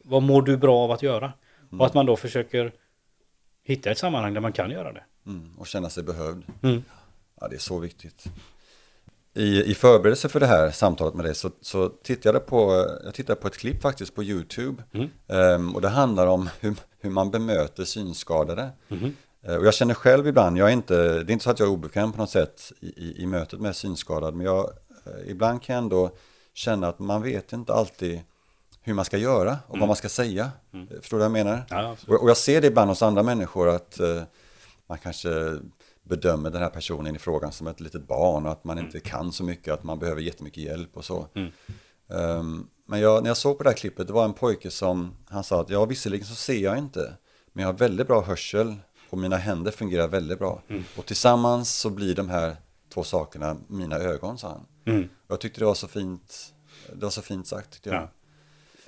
[0.04, 1.34] Vad mår du bra av att göra?
[1.72, 2.74] Och att man då försöker
[3.64, 5.04] hitta ett sammanhang där man kan göra det.
[5.26, 5.54] Mm.
[5.58, 6.44] Och känna sig behövd.
[6.64, 6.84] Mm.
[7.42, 8.24] Ja, det är så viktigt.
[9.34, 13.14] I, I förberedelse för det här samtalet med dig så, så tittade jag på, jag
[13.14, 14.84] tittade på ett klipp faktiskt på YouTube.
[14.94, 15.10] Mm.
[15.28, 18.70] Ehm, och det handlar om hur, hur man bemöter synskadade.
[19.42, 21.68] Eh, Och jag känner själv ibland, jag är inte, det är inte så att jag
[21.68, 24.70] är obekväm på något sätt i, i, i mötet med synskadad, men jag,
[25.06, 26.12] eh, ibland kan jag ändå
[26.54, 28.22] känna att man vet inte alltid
[28.90, 30.52] hur man ska göra och vad man ska säga.
[30.74, 31.54] Eh, Förstår du vad jag menar?
[31.54, 31.66] Mm.
[31.70, 34.24] Ja, och, och jag ser det ibland hos andra människor att eh,
[34.88, 35.58] man kanske
[36.04, 39.32] bedömer den här personen i frågan som ett litet barn och att man inte kan
[39.32, 41.28] så mycket, att man behöver jättemycket hjälp och så.
[41.36, 41.52] Mm.
[42.10, 45.16] Ehm, men jag, när jag såg på det här klippet, det var en pojke som,
[45.30, 47.14] han sa att ja visserligen så ser jag inte,
[47.54, 48.76] men jag har väldigt bra hörsel
[49.10, 50.62] och mina händer fungerar väldigt bra.
[50.68, 50.84] Mm.
[50.98, 52.56] Och tillsammans så blir de här
[52.94, 54.66] två sakerna mina ögon, sa han.
[54.96, 55.10] Mm.
[55.28, 56.54] Jag tyckte det var så fint,
[56.94, 58.02] det var så fint sagt tyckte jag.
[58.02, 58.10] Ja.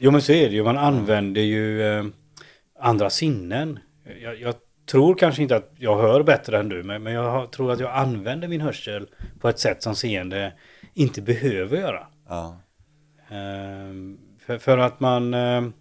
[0.04, 2.06] Jo men så är det ju, man använder ju eh,
[2.80, 3.80] andra sinnen.
[4.22, 4.56] Jag, jag
[4.92, 7.80] tror kanske inte att jag hör bättre än du, men, men jag har- tror att
[7.80, 9.08] jag använder min hörsel
[9.40, 10.54] på ett sätt som seende
[10.94, 12.08] inte behöver göra.
[12.30, 12.62] Ja.
[13.30, 15.34] Ehm, för, för att man...
[15.34, 15.74] ehm,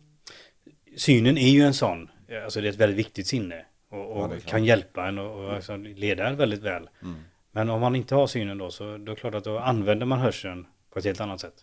[0.97, 2.09] synen är ju en sån,
[2.45, 3.65] alltså det är ett väldigt viktigt sinne.
[3.91, 4.47] Och, Ja, och klart.
[4.47, 6.89] kan hjälpa en och, och alltså leda en väldigt väl.
[7.03, 7.17] Mm.
[7.53, 10.07] Men om man inte har synen då, så då är det klart att då använder
[10.07, 11.55] man hörseln på ett helt annat sätt.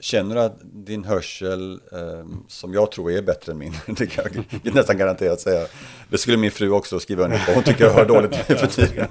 [0.00, 4.24] Känner du att din hörsel, ehm, som jag tror är bättre än min, det kan
[4.62, 5.66] jag nästan garanterat säga.
[6.10, 9.06] Det skulle min fru också skriva under på, hon tycker jag hör dåligt för tiden.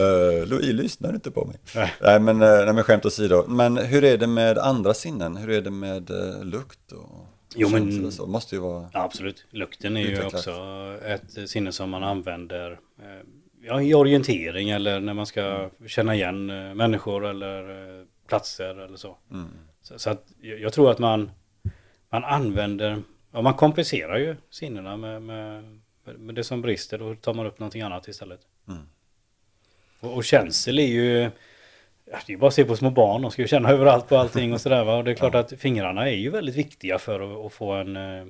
[0.00, 1.56] Uh, Louis lyssnar inte på mig.
[1.74, 1.94] Nej.
[2.02, 3.44] Nej men, uh, nej, men skämt åsido.
[3.48, 5.36] Men hur är det med andra sinnen?
[5.36, 8.26] Hur är det med eh, lukt och Jo, men- och så?
[8.26, 8.86] Måste ju vara...
[8.92, 9.44] Absolut.
[9.50, 10.34] Lukten är ju Utvecklat.
[10.34, 10.50] också
[11.06, 13.26] ett sinne som man använder eh,
[13.62, 18.96] ja, i orientering eller när man ska känna igen eh, människor eller eh, platser eller
[18.96, 19.16] så.
[19.30, 19.48] Mm.
[19.82, 21.30] Så, så att jag tror att man,
[22.10, 23.02] man använder,
[23.32, 25.64] ja man kompenserar ju sinnena med, med,
[26.04, 26.98] med det som brister.
[26.98, 28.40] Då tar man upp någonting annat istället.
[28.68, 28.82] Mm.
[30.00, 31.30] Och, och känsel är ju,
[32.04, 34.16] ja, det är bara att se på små barn, de ska ju känna överallt på
[34.16, 34.96] allting och sådär va.
[34.96, 37.96] Och det är klart att fingrarna är ju väldigt viktiga för att, att få en,
[37.96, 38.26] eh,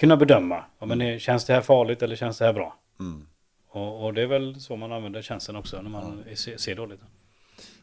[0.00, 0.64] kunna bedöma.
[0.78, 2.78] Ja, men är- känns det här farligt eller känns det här bra?
[3.00, 3.26] Mm.
[3.68, 7.00] Och, och det är väl så man använder känslan också när man ser, ser dåligt.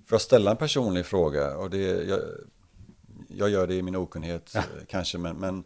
[0.10, 1.58] Får jag ställa en personlig fråga?
[1.58, 2.20] Och det, jag,
[3.28, 5.64] jag gör det i min okunnighet eh, kanske, men, men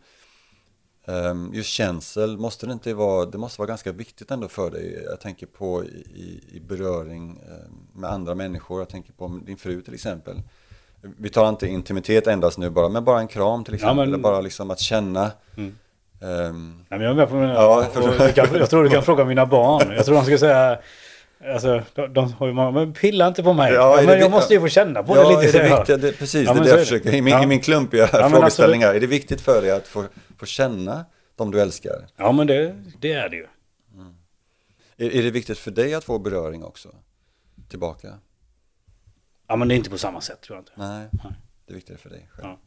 [1.08, 5.04] ehm, just känsel, måste det inte vara, det måste vara ganska viktigt ändå för dig.
[5.10, 9.82] Jag tänker på i, i- beröring eh, med andra människor, jag tänker på din fru
[9.82, 10.42] till exempel.
[11.18, 14.18] Vi tar inte intimitet endast nu bara, men bara en kram till exempel, men- eller
[14.18, 15.32] bara liksom att känna.
[15.58, 15.76] Mm.
[16.22, 19.04] ehm, Nej, men jag är med på mina, Ja, du kan, jag tror du kan
[19.04, 19.92] fråga mina barn.
[19.96, 20.80] Jag tror de ska säga
[21.54, 23.74] Alltså, de, de har ju många, men pilla inte på mig.
[23.74, 25.58] Ja, Ja, men jag måste ju få känna på ja, det lite.
[25.60, 26.86] är det viktigt, det, precis, Ja, det är det jag är det.
[26.86, 27.44] försöker, i min, Ja.
[27.44, 30.06] i min klumpiga men frågeställningar, är det viktigt för dig att få,
[30.38, 32.06] få känna de du älskar?
[32.18, 33.48] Ja, men det, det är det ju.
[34.98, 36.90] Är, är det viktigt för dig att få beröring också?
[37.70, 38.14] Tillbaka?
[39.48, 40.72] Ja, men det är inte på samma sätt tror jag inte.
[40.76, 41.34] Nej, Nej.
[41.66, 42.46] det är viktigare för dig själv.
[42.48, 42.58] Ja.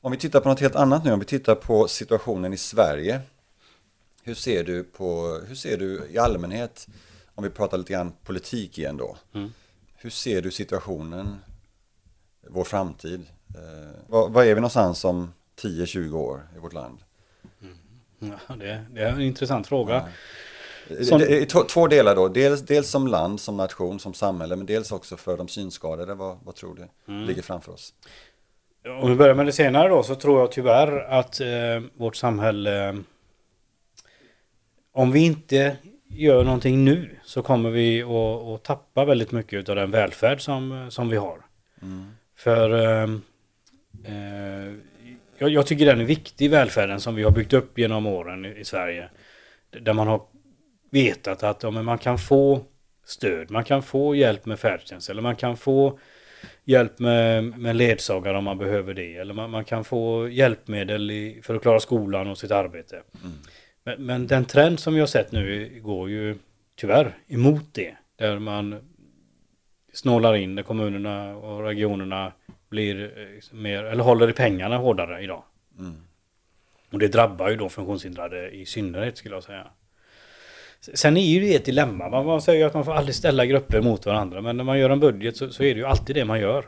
[0.00, 3.20] Om vi tittar på något helt annat nu, om vi tittar på situationen i Sverige.
[4.26, 6.88] Hur ser du på, hur ser du i allmänhet,
[7.34, 9.16] om vi pratar lite grann politik igen då.
[9.34, 9.52] Mm.
[9.96, 11.36] Hur ser du situationen,
[12.48, 13.26] vår framtid?
[13.54, 16.98] Eh, vad, vad är vi någonstans om 10-20 år i vårt land?
[18.18, 20.08] Ja, det, det är en intressant fråga.
[20.88, 21.04] Ja.
[21.04, 24.56] Som- Det är två- två delar då, dels, dels som land, som nation, som samhälle,
[24.56, 26.14] men dels också för de synskadade.
[26.14, 27.26] Vad, vad tror du Mm.
[27.26, 27.94] ligger framför oss?
[29.02, 31.48] Om vi börjar med det senare då så tror jag tyvärr att eh,
[31.94, 33.02] vårt samhälle...
[34.96, 35.76] Om vi inte
[36.08, 40.86] gör någonting nu så kommer vi att, att tappa väldigt mycket av den välfärd som,
[40.90, 41.40] som vi har.
[42.36, 43.10] För eh,
[44.04, 44.72] eh,
[45.38, 48.60] jag, jag tycker den är viktig, välfärden som vi har byggt upp genom åren i,
[48.60, 49.08] i Sverige.
[49.80, 50.22] Där man har
[50.90, 52.60] vetat att ja, man kan få
[53.04, 55.98] stöd, man kan få hjälp med färdtjänst eller man kan få
[56.64, 59.16] hjälp med, med ledsagare om man behöver det.
[59.16, 63.02] Eller man, man kan få hjälpmedel i, för att klara skolan och sitt arbete.
[63.86, 66.38] Men, men den trend som vi har sett nu går ju
[66.76, 67.96] tyvärr emot det.
[68.16, 68.80] Där man
[69.92, 72.32] snålar in, där kommunerna och regionerna
[72.68, 75.42] blir eh, mer, eller håller i pengarna hårdare idag.
[76.90, 79.66] Och det drabbar ju då funktionshindrade i synnerhet skulle jag säga.
[80.80, 82.08] Sen är ju det ett dilemma.
[82.08, 84.40] Man, man säger ju att man får aldrig ställa grupper mot varandra.
[84.40, 86.64] Men när man gör en budget så, så är det ju alltid det man gör.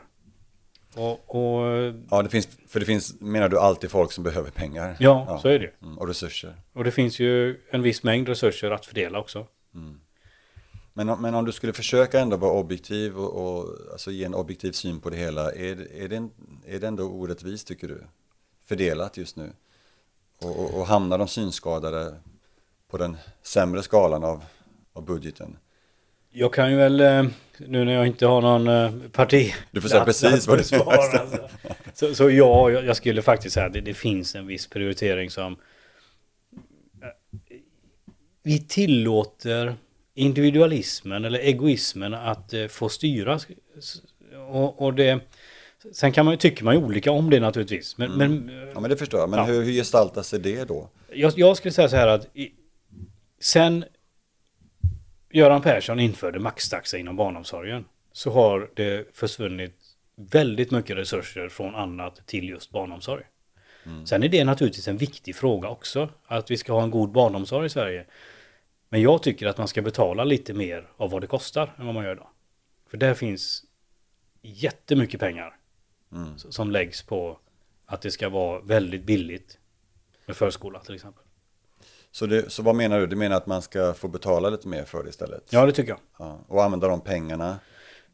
[0.95, 1.62] Och, och
[2.11, 4.97] Ja, det finns, för det finns, menar du, alltid folk som behöver pengar?
[5.01, 5.70] ja, så är det.
[5.82, 6.55] Mm, och resurser.
[6.72, 9.47] Och det finns ju en viss mängd resurser att fördela också.
[10.93, 14.34] Men, om- men om du skulle försöka ändå vara objektiv och, och alltså ge en
[14.34, 16.30] objektiv syn på det hela, är, är, det, en-
[16.66, 18.05] är det ändå orättvist tycker du?
[18.64, 19.53] Fördelat just nu?
[20.43, 22.14] Och, och, och hamnar de synskadade
[22.91, 24.45] på den sämre skalan av,
[24.93, 25.57] av budgeten?
[26.30, 27.24] Jag kan ju väl, eh,
[27.58, 29.54] nu när jag inte har någon eh, parti...
[29.70, 31.18] Du får säga precis vad du svarar.
[31.18, 31.48] Alltså.
[31.94, 35.52] Så, så ja, jag skulle faktiskt säga att det, det finns en viss prioritering som...
[35.52, 37.08] eh,
[38.42, 39.74] Vi tillåter
[40.14, 43.38] individualismen eller egoismen att få styra.
[44.48, 45.20] Och, och det...
[45.92, 47.98] Sen kan man ju, tycker man ju olika om det naturligtvis.
[47.98, 49.44] Men, men eh, Ja men det förstår jag, men Ja.
[49.44, 50.88] hur, hur gestaltar sig det då?
[51.12, 52.50] jag, jag skulle säga så här att i,
[53.40, 53.84] sen
[55.30, 59.74] Göran Persson införde maxtaxa inom barnomsorgen så har det försvunnit
[60.16, 63.24] väldigt mycket resurser från annat till just barnomsorg.
[64.06, 67.66] Sen är det naturligtvis en viktig fråga också, att vi ska ha en god barnomsorg
[67.66, 68.06] i Sverige.
[68.88, 71.94] Men jag tycker att man ska betala lite mer av vad det kostar än vad
[71.94, 72.28] man gör idag.
[72.90, 73.64] För där finns
[74.42, 75.56] jättemycket pengar
[76.36, 77.38] s- som läggs på
[77.86, 79.58] att det ska vara väldigt billigt
[80.26, 81.24] med förskola till exempel.
[82.18, 83.06] Så, det, så vad menar du?
[83.06, 85.44] Du menar att man ska få betala lite mer för det istället?
[85.50, 85.98] Ja, det tycker jag.
[86.18, 87.58] Ja, och använda de pengarna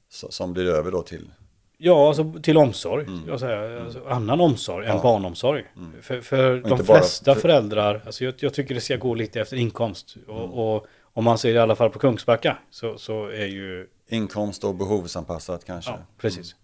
[0.09, 1.30] som blir över då till?
[1.78, 3.07] Ja, alltså till omsorg.
[3.26, 5.64] Jag säger, alltså, annan omsorg än barnomsorg.
[6.02, 9.40] För, för de bara- flesta för- föräldrar, alltså jag, jag tycker det ska gå lite
[9.40, 10.16] efter inkomst.
[10.28, 13.86] Och, och om man ser i alla fall på Kungsbacka så, så är ju...
[14.09, 15.90] Inkomst och behovsanpassat kanske?
[15.90, 16.55] Ja, precis.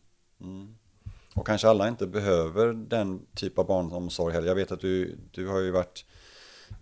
[1.34, 4.48] Och kanske alla inte behöver den typ av barnomsorg heller.
[4.48, 6.04] Jag vet att du, du har ju varit,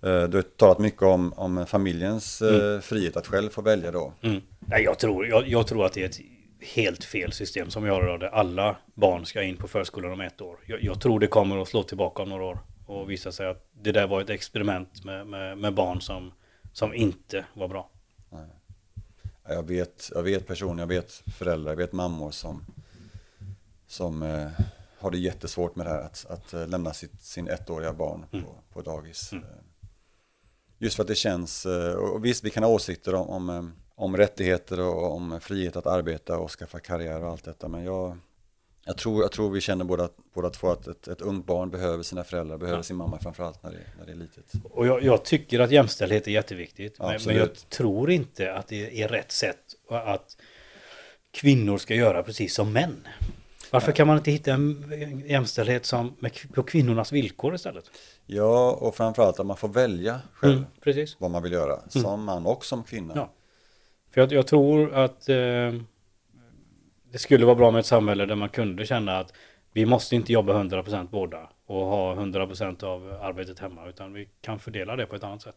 [0.00, 4.12] du har talat mycket om, om familjens eh, frihet att själv få välja då.
[4.22, 4.42] Mm.
[4.60, 6.20] Nej, jag tror, jag, jag tror att det är ett
[6.60, 10.20] helt fel system som vi har idag där alla barn ska in på förskolan om
[10.20, 10.58] ett år.
[10.66, 13.68] Jag, jag tror det kommer att slå tillbaka om några år och visa sig att
[13.82, 16.32] det där var ett experiment med, med, med barn som,
[16.72, 17.90] som inte var bra.
[18.30, 18.46] Ja,
[19.48, 22.64] Jag vet, jag vet personer, jag vet föräldrar, jag vet mammor som,
[23.86, 24.50] som eh,
[24.98, 28.54] har det jättesvårt med det här att, att eh, lämna sitt, sin ettåriga barn på,
[28.72, 29.32] på dagis.
[29.32, 29.38] Eh,
[30.78, 33.64] Just för att det känns, eh, och visst vi kan ha åsikter om, om, eh,
[33.94, 38.18] om rättigheter och om frihet att arbeta och skaffa karriär och allt detta, men jag,
[38.84, 42.02] jag, tror, jag tror vi känner båda, båda två att ett, ett ungt barn behöver
[42.02, 44.44] sina föräldrar, behöver sin mamma framförallt när det, när det är litet.
[44.64, 46.98] Och jag, jag tycker att jämställdhet är jätteviktigt.
[46.98, 47.38] Men, men Absolut.
[47.38, 50.36] jag tror inte att det är rätt sätt att
[51.30, 53.08] kvinnor ska göra precis som män.
[53.70, 56.16] Varför kan man inte hitta en jämställdhet som,
[56.54, 57.84] på kvinnornas villkor istället?
[58.26, 61.16] Ja, och framförallt att man får välja själv Mm, precis.
[61.20, 63.12] vad man vill göra, som man och som kvinna.
[63.16, 63.32] Ja.
[64.10, 65.36] För jag, jag tror att eh,
[67.12, 69.32] det skulle vara bra med ett samhälle där man kunde känna att
[69.72, 74.58] vi måste inte jobba 100% båda och ha 100% av arbetet hemma utan vi kan
[74.58, 75.56] fördela det på ett annat sätt.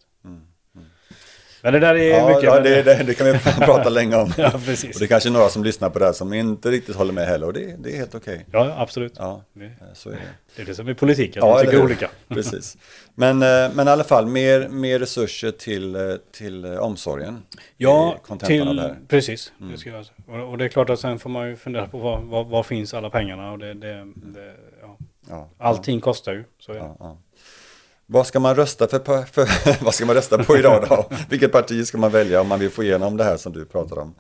[1.63, 2.43] Men det där är Ja, mycket...
[2.43, 4.33] ja det, det, det kan vi prata länge om.
[4.37, 4.95] Ja, precis.
[4.95, 7.13] Och det är kanske är några som lyssnar på det här som inte riktigt håller
[7.13, 8.45] med heller och det, det är helt okej.
[8.51, 9.13] Ja, absolut.
[9.17, 10.19] Ja, eh, så är det.
[10.55, 12.09] det är det som är politik, att Ja, man tycker olika.
[12.27, 12.77] Precis.
[13.15, 16.01] Men, eh, men i alla fall, mer, mer resurser till, eh,
[16.31, 17.41] till omsorgen.
[17.77, 19.51] Ja, till, precis.
[19.57, 20.05] Det ska jag
[20.49, 22.93] och det är klart att sen får man ju fundera på var, var, var finns
[22.93, 24.97] alla pengarna och det, det, det ja.
[25.29, 26.43] Ja, Allting kostar ju.
[26.59, 26.91] Så är det.
[28.11, 31.09] Vad ska man rösta för, för, vad ska man rösta på idag då?
[31.29, 33.99] Vilket parti ska man välja om man vill få igenom det här som du pratar
[33.99, 34.15] om?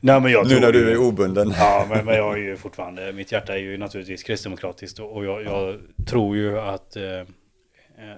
[0.00, 1.54] Nej, men jag Nu när du är obunden.
[1.58, 5.24] Ja, men, men jag är ju fortfarande, mitt hjärta är ju naturligtvis kristdemokratiskt och och
[5.24, 7.02] jag, jag tror ju att eh,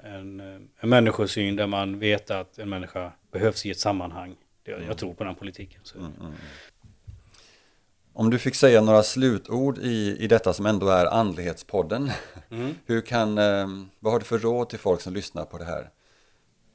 [0.05, 0.41] en,
[0.81, 4.35] en människosyn där man vet att en människa behövs i ett sammanhang.
[4.65, 5.81] Jag, jag tror på den politiken.
[5.85, 5.99] Så.
[5.99, 6.33] Mm, mm.
[8.19, 12.11] Om du fick säga några slutord i, i detta som ändå är andlighetspodden.
[12.51, 12.75] Mm.
[12.87, 15.91] Hur kan, eh, vad har du för råd till folk som lyssnar på det här?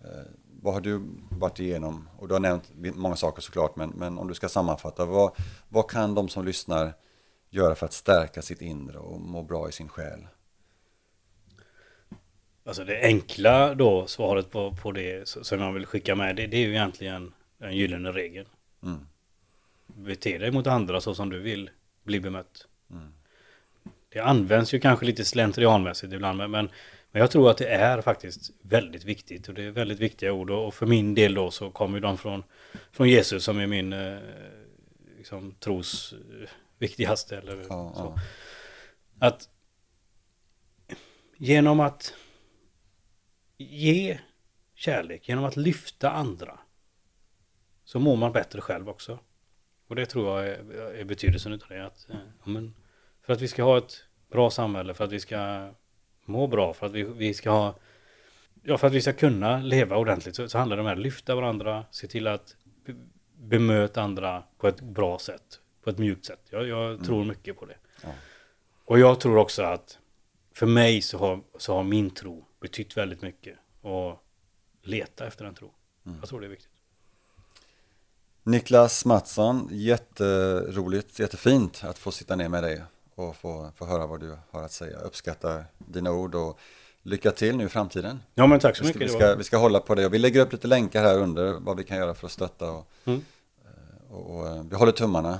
[0.04, 0.26] Eh,
[0.62, 2.10] vad har du varit igenom?
[2.18, 5.32] Och du har nämnt många saker såklart, men, men om du ska sammanfatta, vad,
[5.70, 6.94] vad kan de som lyssnar
[7.50, 10.28] göra för att stärka sitt inre och må bra i sin själ?
[12.66, 16.58] Alltså det enkla då, svaret på, på det som jag vill skicka med, det, det
[16.58, 18.48] är ju egentligen den gyllene regeln.
[18.84, 19.08] Mm.
[19.86, 21.70] Bete dig mot andra så som du vill
[22.04, 22.68] bli bemött.
[22.92, 23.14] Mm.
[24.10, 26.70] Det används ju kanske lite slentrianmässigt ibland, men, men
[27.12, 30.74] jag tror att det är faktiskt väldigt viktigt och det är väldigt viktiga ord och
[30.74, 32.44] för min del då så kommer de från,
[32.92, 34.18] från Jesus som är min eh,
[35.18, 37.38] liksom, tros eh, viktigaste.
[37.38, 38.20] Eller Ja, så.
[39.20, 39.28] ja.
[39.28, 39.50] Att
[41.38, 42.14] genom att
[43.58, 44.20] ge
[44.76, 46.60] kärlek, genom att lyfta andra
[47.84, 49.20] så mår man bättre själv också.
[49.94, 51.86] Och det tror jag är, är betydelsen utav det.
[51.86, 52.74] Att, eh, ja, men
[53.26, 55.70] för att vi ska ha ett bra samhälle, för att vi ska
[56.26, 57.76] må bra, för att vi, vi ska ha
[58.64, 61.36] Ja, för att vi ska kunna leva ordentligt så, så handlar det om att lyfta
[61.36, 62.96] varandra, se till att be,
[63.38, 66.42] bemöta andra på ett bra sätt, på ett mjukt sätt.
[66.50, 67.78] Jag, jag tror mycket på det.
[68.04, 68.10] Ja.
[68.86, 70.00] Och jag tror också att
[70.54, 73.58] för mig så har, så har min tro betytt väldigt mycket.
[73.82, 74.24] Och
[74.82, 75.74] leta efter en tro.
[76.20, 76.73] Jag tror det är viktigt.
[78.44, 82.84] Niklas Mattsson, jätteroligt, jättefint att få sitta ner med dig
[83.16, 84.98] och få, få höra vad du har att säga.
[85.00, 86.60] Uppskattar dina ord och
[87.04, 88.20] lycka till nu i framtiden.
[88.36, 89.16] Ja men tack så Vi ska, mycket.
[89.16, 91.54] vi, ska, vi ska hålla på det och vi lägger upp lite länkar här under
[91.60, 93.22] vad vi kan göra för att stötta och, Mm.
[94.10, 95.40] och, och eh, vi håller tummarna.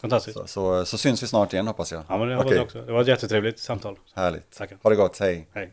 [0.00, 0.38] Fantastiskt.
[0.38, 2.02] Så, så, så syns vi snart igen hoppas jag.
[2.08, 2.82] Ja men det hoppas jag också.
[2.82, 3.98] Det var ett jättetrevligt samtal.
[4.14, 4.50] Härligt.
[4.50, 4.78] Tackar.
[4.82, 5.48] Ha det gott, hej.
[5.52, 5.72] Hej.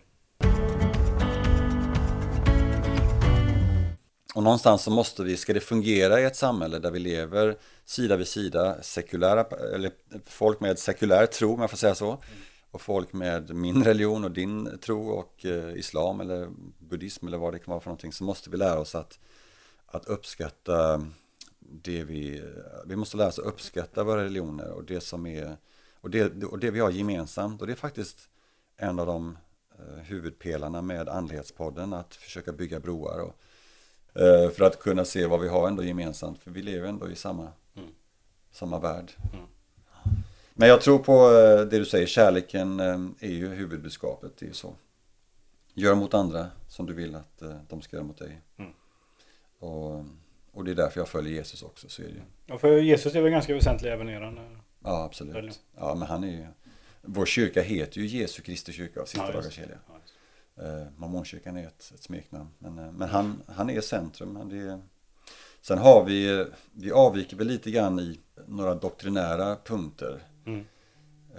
[4.35, 8.15] Och någonstans så måste vi, ska det fungera i ett samhälle där vi lever sida
[8.15, 9.91] vid sida, sekulära, eller
[10.25, 12.17] folk med sekulär tro, om jag får säga så,
[12.71, 17.53] och folk med min religion och din tro och eh, islam eller buddhism eller vad
[17.53, 19.19] det kan vara för någonting, så måste vi lära oss att,
[19.85, 21.05] att uppskatta
[21.59, 22.43] det vi,
[22.85, 25.57] vi måste lära oss att uppskatta våra religioner och det som är,
[26.01, 28.29] och det, och det vi har gemensamt, och det är faktiskt
[28.77, 29.37] en av de
[29.79, 33.35] eh, huvudpelarna med andlighetspodden, att försöka bygga broar och
[34.55, 37.47] för att kunna se vad vi har ändå gemensamt, för vi lever ändå i samma,
[37.75, 37.89] Mm.
[38.51, 39.11] samma värld.
[39.33, 39.45] Mm.
[40.53, 44.47] Men jag tror på eh, det du säger, kärleken eh, är ju huvudbudskapet, det är
[44.47, 44.75] ju så.
[45.73, 48.41] Gör mot andra som du vill att eh, de ska göra mot dig.
[48.57, 48.71] Mm.
[49.59, 50.05] Och,
[50.51, 52.21] och det är därför jag följer Jesus också, så är det ju.
[52.45, 54.31] Ja, för Jesus är väl ganska väsentlig även i eh,
[54.83, 55.59] Ja, absolut.
[55.77, 56.47] Ja, men han är ju,
[57.01, 59.61] vår kyrka heter ju Jesu Kristi kyrka av Sista Ja, dagars det.
[59.61, 59.77] heliga.
[59.87, 59.93] Ja.
[60.57, 62.49] Eh, Mormonkyrkan är ett, ett smeknamn.
[62.59, 64.35] Men, eh, men han, han är centrum.
[64.35, 64.81] Han är...
[65.61, 70.23] Sen har vi, vi avviker väl lite grann i några doktrinära punkter.
[70.45, 70.65] Mm.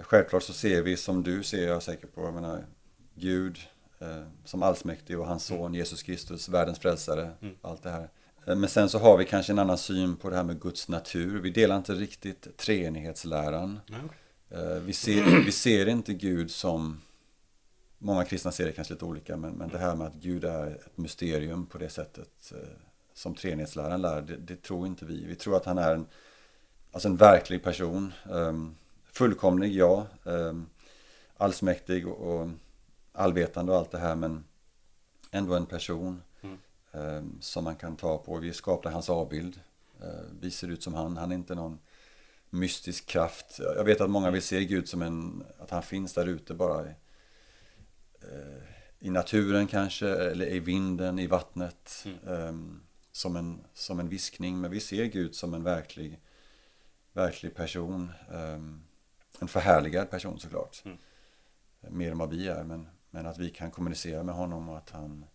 [0.01, 2.65] Självklart så ser vi som du ser, jag är säker på, jag menar,
[3.15, 3.57] Gud
[3.99, 7.55] eh, som allsmäktig och hans son Jesus Kristus, världens frälsare, Mm.
[7.61, 8.09] allt det här.
[8.47, 10.87] Eh, Men sen så har vi kanske en annan syn på det här med Guds
[10.87, 11.41] natur.
[11.41, 13.79] Vi delar inte riktigt treenighetsläran.
[14.49, 17.01] Eh, Vi ser, vi ser inte Gud som,
[18.03, 20.71] många kristna ser det kanske lite olika, men, men det här med att Gud är
[20.71, 22.77] ett mysterium på det sättet eh,
[23.13, 25.25] som treenighetsläran lär, det, det tror inte vi.
[25.25, 26.07] Vi tror att han är en,
[26.91, 28.75] alltså en verklig person, um,
[29.05, 30.69] fullkomlig, ja, um,
[31.37, 32.49] allsmäktig och,
[33.11, 34.43] allvetande och allt det här, men
[35.31, 36.57] ändå en person Mm.
[36.91, 38.37] ehm, som man kan ta på.
[38.37, 39.59] Vi är skapta i hans avbild.
[40.39, 41.79] Vi ser ut som han, han är inte någon
[42.49, 43.59] mystisk kraft.
[43.59, 46.85] Jag vet att många vill se Gud som en, att han finns där ute bara
[48.23, 48.63] i, eh,
[48.99, 52.05] i naturen kanske, eller i vinden, i vattnet.
[52.27, 56.19] ehm, som, en, som en viskning, men vi ser Gud som en verklig,
[57.13, 58.11] verklig person.
[58.33, 58.83] ehm,
[59.39, 60.81] en förhärligad person såklart.
[60.85, 60.97] Mm.
[61.89, 64.89] Mer än vad vi är, men, men att vi kan kommunicera med honom och att
[64.89, 65.25] han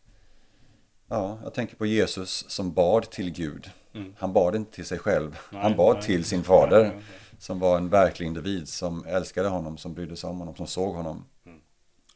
[1.09, 3.71] Ja, jag tänker på Jesus som bad till Gud.
[3.95, 4.15] Mm.
[4.19, 5.39] Han bad inte till sig själv.
[5.51, 6.05] Nej, han bad nej.
[6.05, 6.85] till sin fader.
[6.85, 7.01] Ja.
[7.39, 10.95] Som var en verklig individ som älskade honom, som brydde sig om honom, som såg
[10.95, 11.25] honom.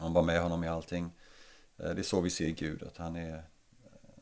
[0.03, 0.05] Mm.
[0.05, 1.11] Han var med honom i allting.
[1.79, 3.43] Eh, Det är så vi ser Gud, att han är,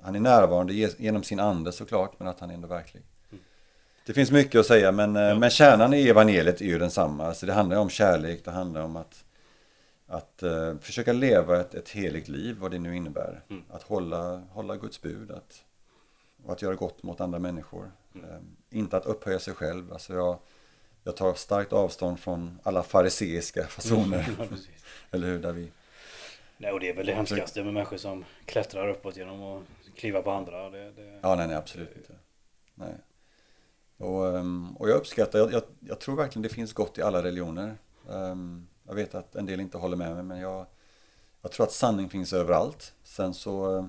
[0.03, 3.03] han är närvarande ge- genom sin ande såklart, men att han är ändå verklig.
[4.07, 5.33] Det finns mycket att säga, men, eh, Mm.
[5.35, 5.39] Ja.
[5.39, 7.26] men kärnan i evangeliet är ju densamma.
[7.26, 9.24] Alltså det handlar om kärlek, det handlar om att,
[10.07, 13.43] att eh, försöka leva ett, ett heligt liv, vad det nu innebär.
[13.51, 13.62] Mm.
[13.70, 15.64] Att hålla, hålla Guds bud, att,
[16.45, 17.91] och att göra gott mot andra människor.
[18.14, 18.31] Mm.
[18.31, 18.37] Eh,
[18.78, 19.93] inte att upphöja sig själv.
[19.93, 20.39] Alltså jag,
[21.05, 24.34] jag tar starkt avstånd från alla fariseiska fasoner.
[24.38, 24.68] Ja, precis.
[25.11, 25.38] Eller hur?
[25.38, 25.72] Där vi,
[26.59, 29.62] Nej, och det är väl det hemskaste med människor som klättrar uppåt genom att
[29.96, 30.70] kliva på andra.
[30.70, 31.18] Det, det...
[31.22, 32.12] Ja, nej, nej, absolut inte.
[32.74, 32.94] Nej.
[33.96, 37.22] Och, ehm, och jag uppskattar, jag, jag, jag tror verkligen det finns gott i alla
[37.22, 37.78] religioner.
[38.11, 40.66] Ehm, Jag vet att en del inte håller med mig, men jag,
[41.42, 42.94] jag tror att sanning finns överallt.
[43.03, 43.88] Sen så,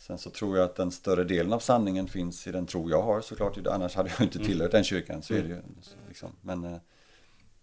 [0.00, 3.02] sen så tror jag att den större delen av sanningen finns i den tro jag
[3.02, 3.66] har såklart.
[3.66, 5.62] Annars hade jag inte tillhört den kyrkan, så är det ju.
[6.08, 6.30] Liksom.
[6.40, 6.76] Men eh,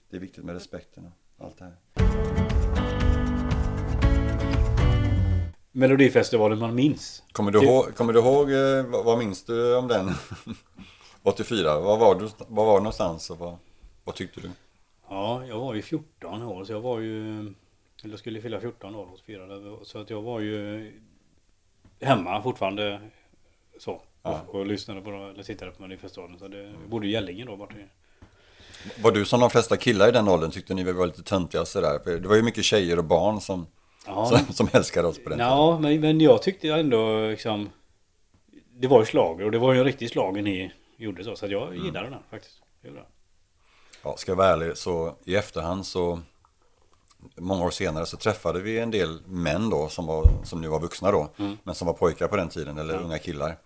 [0.09, 1.75] det är viktigt med respekten och allt det här.
[5.71, 7.23] Melodifestivalen man minns.
[7.31, 10.11] Kommer du, ihåg, kommer du ihåg, eh, vad, vad minns du om den?
[11.23, 13.57] 84, var var du var var du någonstans och vad,
[14.03, 14.49] vad tyckte du?
[15.09, 17.39] Ja, jag var ju 14 år så jag var ju...
[18.03, 19.61] Eller skulle fylla 14 år 84.
[19.83, 20.91] Så att jag var ju
[22.01, 23.01] hemma fortfarande
[23.79, 24.01] så.
[24.23, 24.41] Ja.
[24.47, 26.39] Och, och lyssnade på, eller tittade på Melodifestivalen.
[26.39, 27.75] Så det, jag bodde i Gällinge då borta.
[29.01, 31.99] Var du som de flesta killar i den åldern tyckte ni var lite töntiga sådär?
[32.03, 33.67] För det var ju mycket tjejer och barn som,
[34.07, 37.69] Ja, som, som älskade oss på den ja men, men jag tyckte ändå liksom...
[38.79, 41.35] Det var ju slager och det var ju en riktig slager ni gjorde så.
[41.35, 42.61] Så jag gillade den faktiskt.
[42.81, 42.93] Jag.
[44.03, 46.19] Ja, ska jag vara ärlig så i efterhand så
[47.37, 50.79] Många år senare så träffade vi en del män då som, var, som nu var
[50.79, 51.29] vuxna då
[51.63, 53.57] Men som var pojkar på den tiden eller unga killar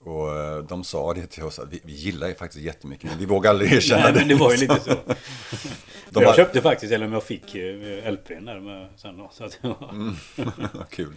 [0.00, 3.18] Och eh, de sa det till oss att vi, vi gillar ju faktiskt jättemycket men
[3.18, 4.90] vi vågar aldrig erkänna Nej, det men det var ju lite så.
[6.10, 9.28] De jag har- köpte faktiskt, eller om jag fick eh, LPn där med sen då.
[9.32, 11.14] Så att, det var- Kul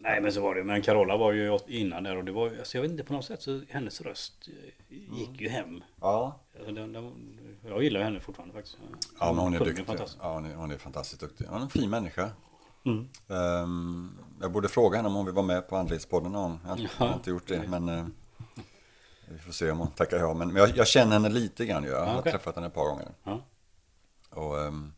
[0.00, 0.64] Nej men så var det.
[0.64, 3.24] Men Carola var ju innan där och det var alltså, jag vet inte på något
[3.24, 5.82] sätt så hennes röst eh, gick ju hem.
[6.00, 8.78] Ja, Alltså, den, den, jag gillar henne fortfarande faktiskt.
[9.20, 9.84] ja men hon är duktig
[10.20, 12.30] ja, hon, är, hon är fantastiskt duktig Hon är en fin människa
[12.84, 13.08] Mm.
[13.28, 16.58] Ehm, Jag borde fråga henne om hon vill vara med på Andlighetspodden någon.
[16.66, 18.06] Jag har, inte gjort det men eh,
[19.28, 21.84] Vi får se om hon tackar ja Men, men jag, jag känner henne lite grann.
[21.84, 22.32] Jag har okej.
[22.32, 23.40] träffat henne ett par gånger Ja.
[24.30, 24.92] Och ehm,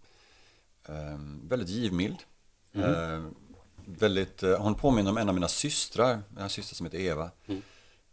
[0.88, 2.16] ehm, väldigt givmild.
[2.72, 2.94] Mm.
[2.94, 3.34] Ehm,
[3.86, 6.98] väldigt, eh, hon påminner om en av mina systrar, jag har en syster som heter
[6.98, 7.30] Eva.
[7.46, 7.62] Mm.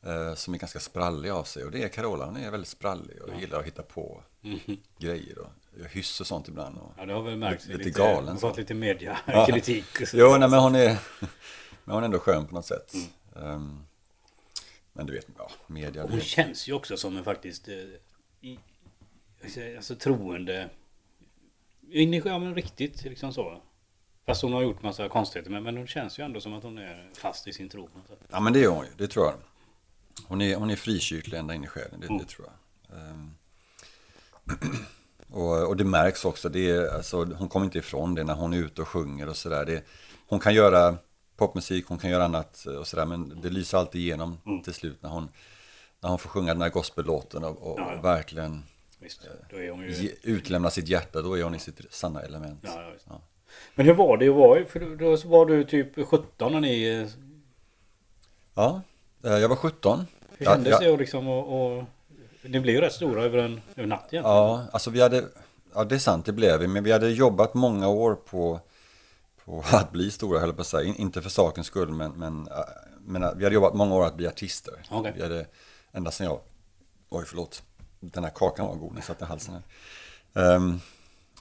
[0.02, 1.66] eh, som är ganska sprallig av sig.
[1.66, 4.24] Och det är Carola, hon är väldigt sprallig och gillar att hitta på
[5.00, 5.38] Grejer.
[5.40, 6.78] Och gör hyss och sånt ibland.
[6.78, 7.68] Och, Ja det har väl märkts.
[7.68, 9.86] Lite lite galen, Hon fått lite mediakritik.
[10.08, 10.18] så.
[10.18, 10.98] Jo, nej, men hon är,
[11.84, 12.94] men hon är ändå skön på något sätt.
[13.36, 13.50] Mm.
[13.54, 13.80] Ehm,
[14.94, 16.04] men du vet, ja, media.
[16.08, 17.68] Hon känns ju också som en faktiskt...
[17.68, 17.76] eh,
[18.42, 18.60] i-
[19.78, 20.70] Alltså troende...
[22.26, 23.62] Ja men riktigt liksom så.
[24.26, 25.52] Fast hon har gjort massa konstigheter.
[25.52, 27.88] Men, men hon känns ju ändå som att hon är fast i sin tro.
[27.88, 28.20] på något sätt.
[28.30, 29.36] ja, men det är hon ju, det tror jag.
[30.28, 32.18] Hon är, hon är frikyrklig ända in i själen, det, Mm.
[32.18, 32.98] det tror jag.
[33.00, 33.32] Ehm,
[35.30, 38.54] och, och det märks också, det är, alltså, hon kommer inte ifrån det när hon
[38.54, 39.82] är ute och sjunger och sådär.
[40.28, 40.98] Hon kan göra
[41.38, 44.64] popmusik, hon kan göra annat och sådär, men det lyser alltid igenom Mm.
[44.64, 45.30] till slut när hon,
[46.02, 48.02] när hon får sjunga den här gospellåten och, och Ja, ja.
[48.02, 48.64] verkligen
[49.00, 49.22] Visst,
[49.52, 50.12] hon ju...
[50.24, 52.60] utlämna sitt hjärta, då är hon i sitt sanna element.
[53.08, 53.22] Ja.
[53.76, 56.84] Men hur var det att vara För då- var du typ 17 när ni...
[56.88, 57.08] eh,
[58.54, 58.82] Ja,
[59.24, 60.06] eh, jag var 17.
[60.38, 60.80] Hur kändes ja.
[60.80, 61.84] det och liksom och, och...
[62.50, 64.24] Ni blev ju rätt stora över en, över natt egentligen.
[64.38, 65.26] Ja, alltså vi hade,
[65.74, 68.60] ja det är sant, det blev vi, men vi hade jobbat många år på,
[69.46, 70.84] på att bli stora, höll på att säga.
[70.84, 72.54] In- Inte för sakens skull, men, men, äh,
[73.02, 74.74] men äh, vi hade jobbat många år att bli artister.
[74.90, 75.14] Okej.
[75.16, 75.46] Vi hade,
[75.92, 76.40] ända sedan jag,
[77.10, 77.64] oj förlåt,
[78.00, 79.54] den här kakan var god, den satt i halsen
[80.34, 80.56] här.
[80.56, 80.82] Um,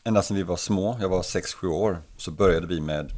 [0.05, 3.13] ända sedan vi var små, jag var 6-7 år, så började vi med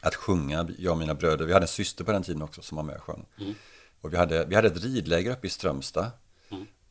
[0.00, 1.44] att sjunga, jag och mina bröder.
[1.44, 3.26] Vi hade en syster på den tiden också som var med och sjöng.
[4.00, 6.06] Och vi hade, vi hade ett ridläger uppe i Strömstad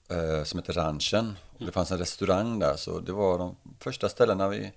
[0.10, 1.38] eh, som heter Ranchen.
[1.60, 4.72] Och det fanns en restaurang där, så det var de första ställena vi...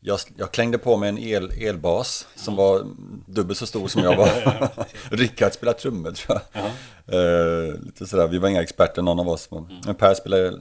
[0.00, 2.86] Jag, jag klängde på mig en el, elbas som var
[3.26, 4.68] dubbelt så stor som jag var.
[5.10, 6.64] Rickard spelade trummor tror jag.
[7.06, 9.50] Eh, lite sådär, vi var inga experter någon av oss.
[9.50, 10.58] Men, men Per spelade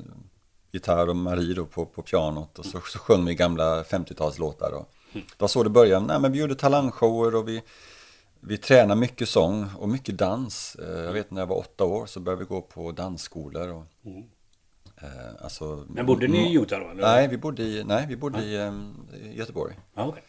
[0.72, 4.72] gitarr och Marie då på, på pianot och så, så sjöng vi gamla 50-talslåtar.
[4.72, 6.06] Och det var så det började.
[6.06, 7.62] Nej, men vi gjorde talangshower och vi,
[8.48, 10.76] vi tränade mycket sång och mycket dans.
[10.76, 13.70] Eh, Jag vet när jag var åtta år så började vi gå på dansskolor.
[13.70, 13.86] Och,
[15.02, 15.10] eh,
[15.44, 16.90] alltså, Men bodde ni i Utah då?
[16.90, 17.02] Eller?
[17.02, 18.56] Nej, vi bodde i, nej, vi bodde i,
[19.24, 19.76] i Göteborg.
[19.94, 20.24] Ja, okej.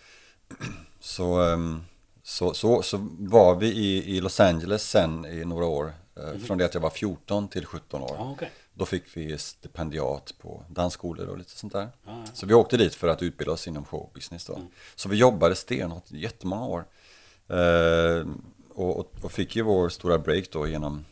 [1.01, 1.81] Så, ehm,
[2.23, 5.93] så, så, så var vi i, i Los Angeles sen i några år.
[6.17, 8.15] eh, Från det att jag var 14 till 17 år.
[8.19, 8.51] Ja, okej.
[8.75, 11.89] Då fick vi stipendiat på dansskolor och lite sånt där.
[12.07, 12.31] Ja, ja.
[12.35, 14.59] Så vi åkte dit för att utbilda oss inom showbusiness då.
[14.95, 16.85] Så vi jobbade stenhårt jättemånga år.
[17.49, 18.27] Eh,
[18.75, 21.05] och, och, och fick ju vår stora break då genom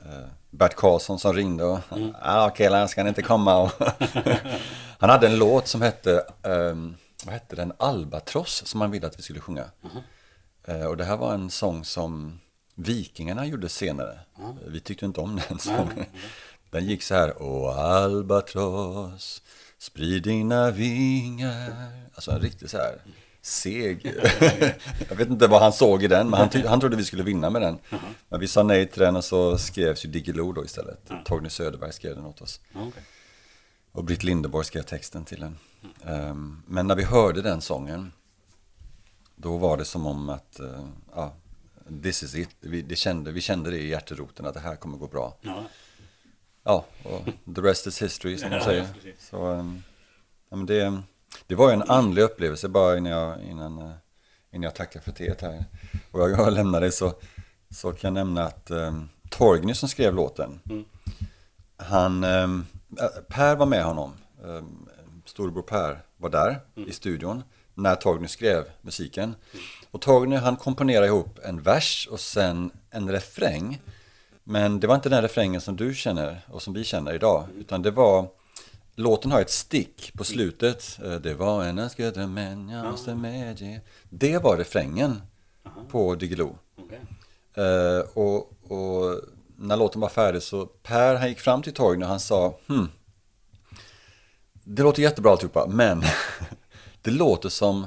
[0.00, 2.14] eh, Bert Karlsson som ringde och Mm.
[2.24, 3.70] ja killar ska ni inte komma
[4.98, 7.72] Han hade en låt som hette ehm, vad hette den?
[7.78, 9.64] Albatross som han ville att vi skulle sjunga.
[10.64, 12.40] Eh, och det här var en sång som
[12.74, 14.18] Vikingarna gjorde senare.
[14.66, 16.04] Vi tyckte inte om den sången.
[16.70, 17.34] Den gick så här.
[17.42, 19.42] Åh albatross,
[19.78, 21.72] Sprid dina vingar.
[22.14, 23.02] Alltså en riktigt så här
[23.42, 24.06] seg.
[25.08, 27.22] jag vet inte vad han såg i den, men han, ty- han trodde vi skulle
[27.22, 27.78] vinna med den.
[28.28, 31.10] Men vi sa nej till den och så skrevs ju Diggiloo då istället.
[31.24, 32.60] Torgny Söderberg skrev den åt oss.
[32.74, 33.02] Okej.
[33.92, 35.58] Och Britt Lindeborg skrev texten till den.
[36.04, 38.12] Ehm, men när vi hörde den sången,
[39.36, 40.84] då var det som om att, eh,
[41.14, 41.34] ja,
[42.02, 42.48] this is it.
[42.60, 45.36] Vi, det kände, vi kände det i hjärteroten att det här kommer gå bra.
[46.62, 46.84] Ja.
[47.02, 47.24] Och
[47.54, 48.86] the rest is history som de Ja, säger.
[49.18, 49.82] Så, ehm,
[50.50, 51.02] ja, men det,
[51.46, 53.90] det var en andlig upplevelse bara innan jag, innan, eh,
[54.52, 55.64] innan jag tackar för teet här.
[56.10, 57.12] Och jag, jag lämnar det så,
[57.70, 60.84] så kan jag nämna att um, Torgny som skrev låten, Mm.
[61.76, 62.66] han, ehm,
[63.00, 64.12] äh, Per var med honom,
[64.42, 64.88] um,
[65.24, 66.88] storebror Per var där Mm.
[66.88, 67.42] i studion
[67.74, 69.34] när Torgny skrev musiken.
[69.90, 73.80] Och Torgny han komponerade ihop en vers och sen en refräng.
[74.44, 77.82] Men det var inte den refrängen som du känner och som vi känner idag, utan
[77.82, 78.28] det var
[79.00, 80.98] Låten har ett stick på slutet.
[81.04, 83.80] Eh, Det var en önskade men jag måste medge.
[84.08, 85.22] Det var refrängen
[85.88, 86.58] på Diggiloo.
[86.78, 87.00] Okej.
[87.54, 88.38] Eh, och,
[88.72, 89.20] och
[89.56, 92.88] när låten var färdig så Per han gick fram till Torgny och han sa hmm,
[94.64, 96.02] Det låter jättebra alltihopa men
[97.02, 97.86] det låter som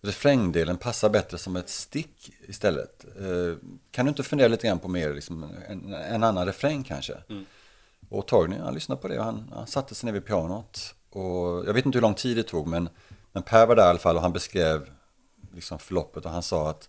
[0.00, 3.04] refrängdelen passar bättre som ett stick istället.
[3.20, 3.56] Eh,
[3.90, 7.14] kan du inte fundera lite grann på mer, liksom, en, en annan refräng kanske?
[8.08, 10.94] Och Torgny han lyssnade på det och han, han satte sig ner vid pianot.
[11.10, 12.88] Och jag vet inte hur lång tid det tog men,
[13.32, 14.90] men Per var där i alla fall och han beskrev
[15.54, 16.88] liksom förloppet och han sa att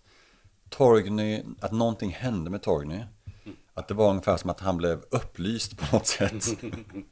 [0.68, 3.00] Torgny, att någonting hände med Torgny.
[3.74, 6.44] Att det var ungefär som att han blev upplyst på något sätt.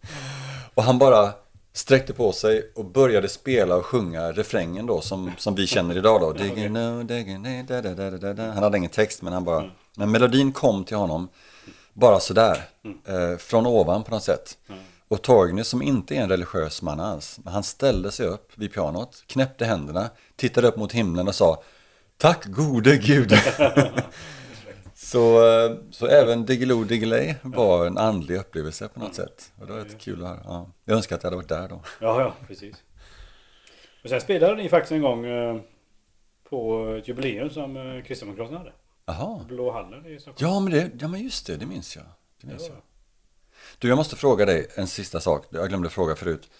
[0.74, 1.32] och han bara
[1.72, 6.20] sträckte på sig och började spela och sjunga refrängen då som, som vi känner idag
[6.20, 6.26] då.
[8.38, 11.28] Han hade ingen text men han bara, men melodin kom till honom
[11.98, 12.62] bara sådär,
[13.06, 14.58] eh, från ovan på något sätt.
[15.08, 18.74] Och Torgny som inte är en religiös man alls, men han ställde sig upp vid
[18.74, 21.62] pianot, knäppte händerna, tittade upp mot himlen och sa
[22.16, 23.32] Tack gode gud!
[24.94, 29.52] så, eh, så även Diggiloo Diggiley var en andlig upplevelse på något sätt.
[29.60, 30.40] Och det var rätt kul att höra.
[30.44, 30.70] Ja.
[30.84, 31.80] Jag önskar att jag hade varit där då.
[32.00, 32.76] Ja, ja, precis.
[34.04, 35.60] Och sen spelade ni faktiskt en gång eh,
[36.50, 38.72] på ett jubileum som Kristdemokraterna hade.
[39.08, 39.44] Jaha.
[39.48, 40.52] Blå hallen i Stockholm.
[40.52, 42.04] Ja men, det, ja, men just det, det minns jag.
[42.40, 42.68] Det minns Ja.
[42.68, 42.82] jag.
[43.78, 45.44] Du, jag måste fråga dig en sista sak.
[45.50, 46.50] Jag glömde fråga förut.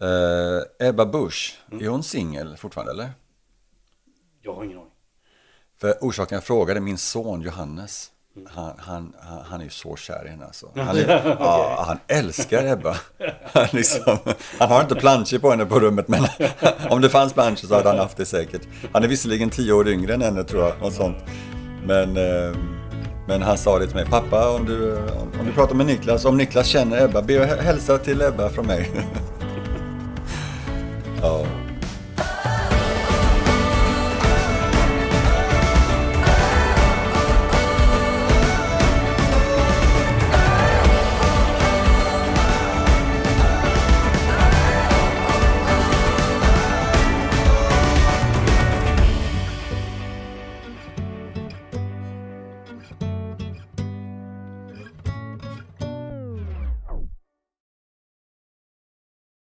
[0.00, 3.10] Eh, Ebba Busch, är hon singel fortfarande eller?
[4.42, 4.90] Jag har ingen aning.
[5.80, 8.10] För orsaken jag frågade, min son Johannes,
[8.48, 10.70] han, han, han, han är ju så kär i henne alltså.
[10.76, 12.96] Han, är, ja, han älskar Ebba.
[13.52, 14.18] Han, liksom,
[14.58, 16.26] han har inte planscher på henne på rummet, men
[16.90, 18.62] om det fanns planscher så hade han haft det säkert.
[18.92, 21.16] Han är visserligen tio år yngre än henne tror jag, något sånt.
[21.86, 22.56] Men, eh,
[23.26, 24.96] men han sa det till mig, pappa om du,
[25.40, 28.66] om du pratar med Niklas, om Niklas känner Ebba, be och hälsa till Ebba från
[28.66, 28.90] mig.
[31.22, 31.46] ja.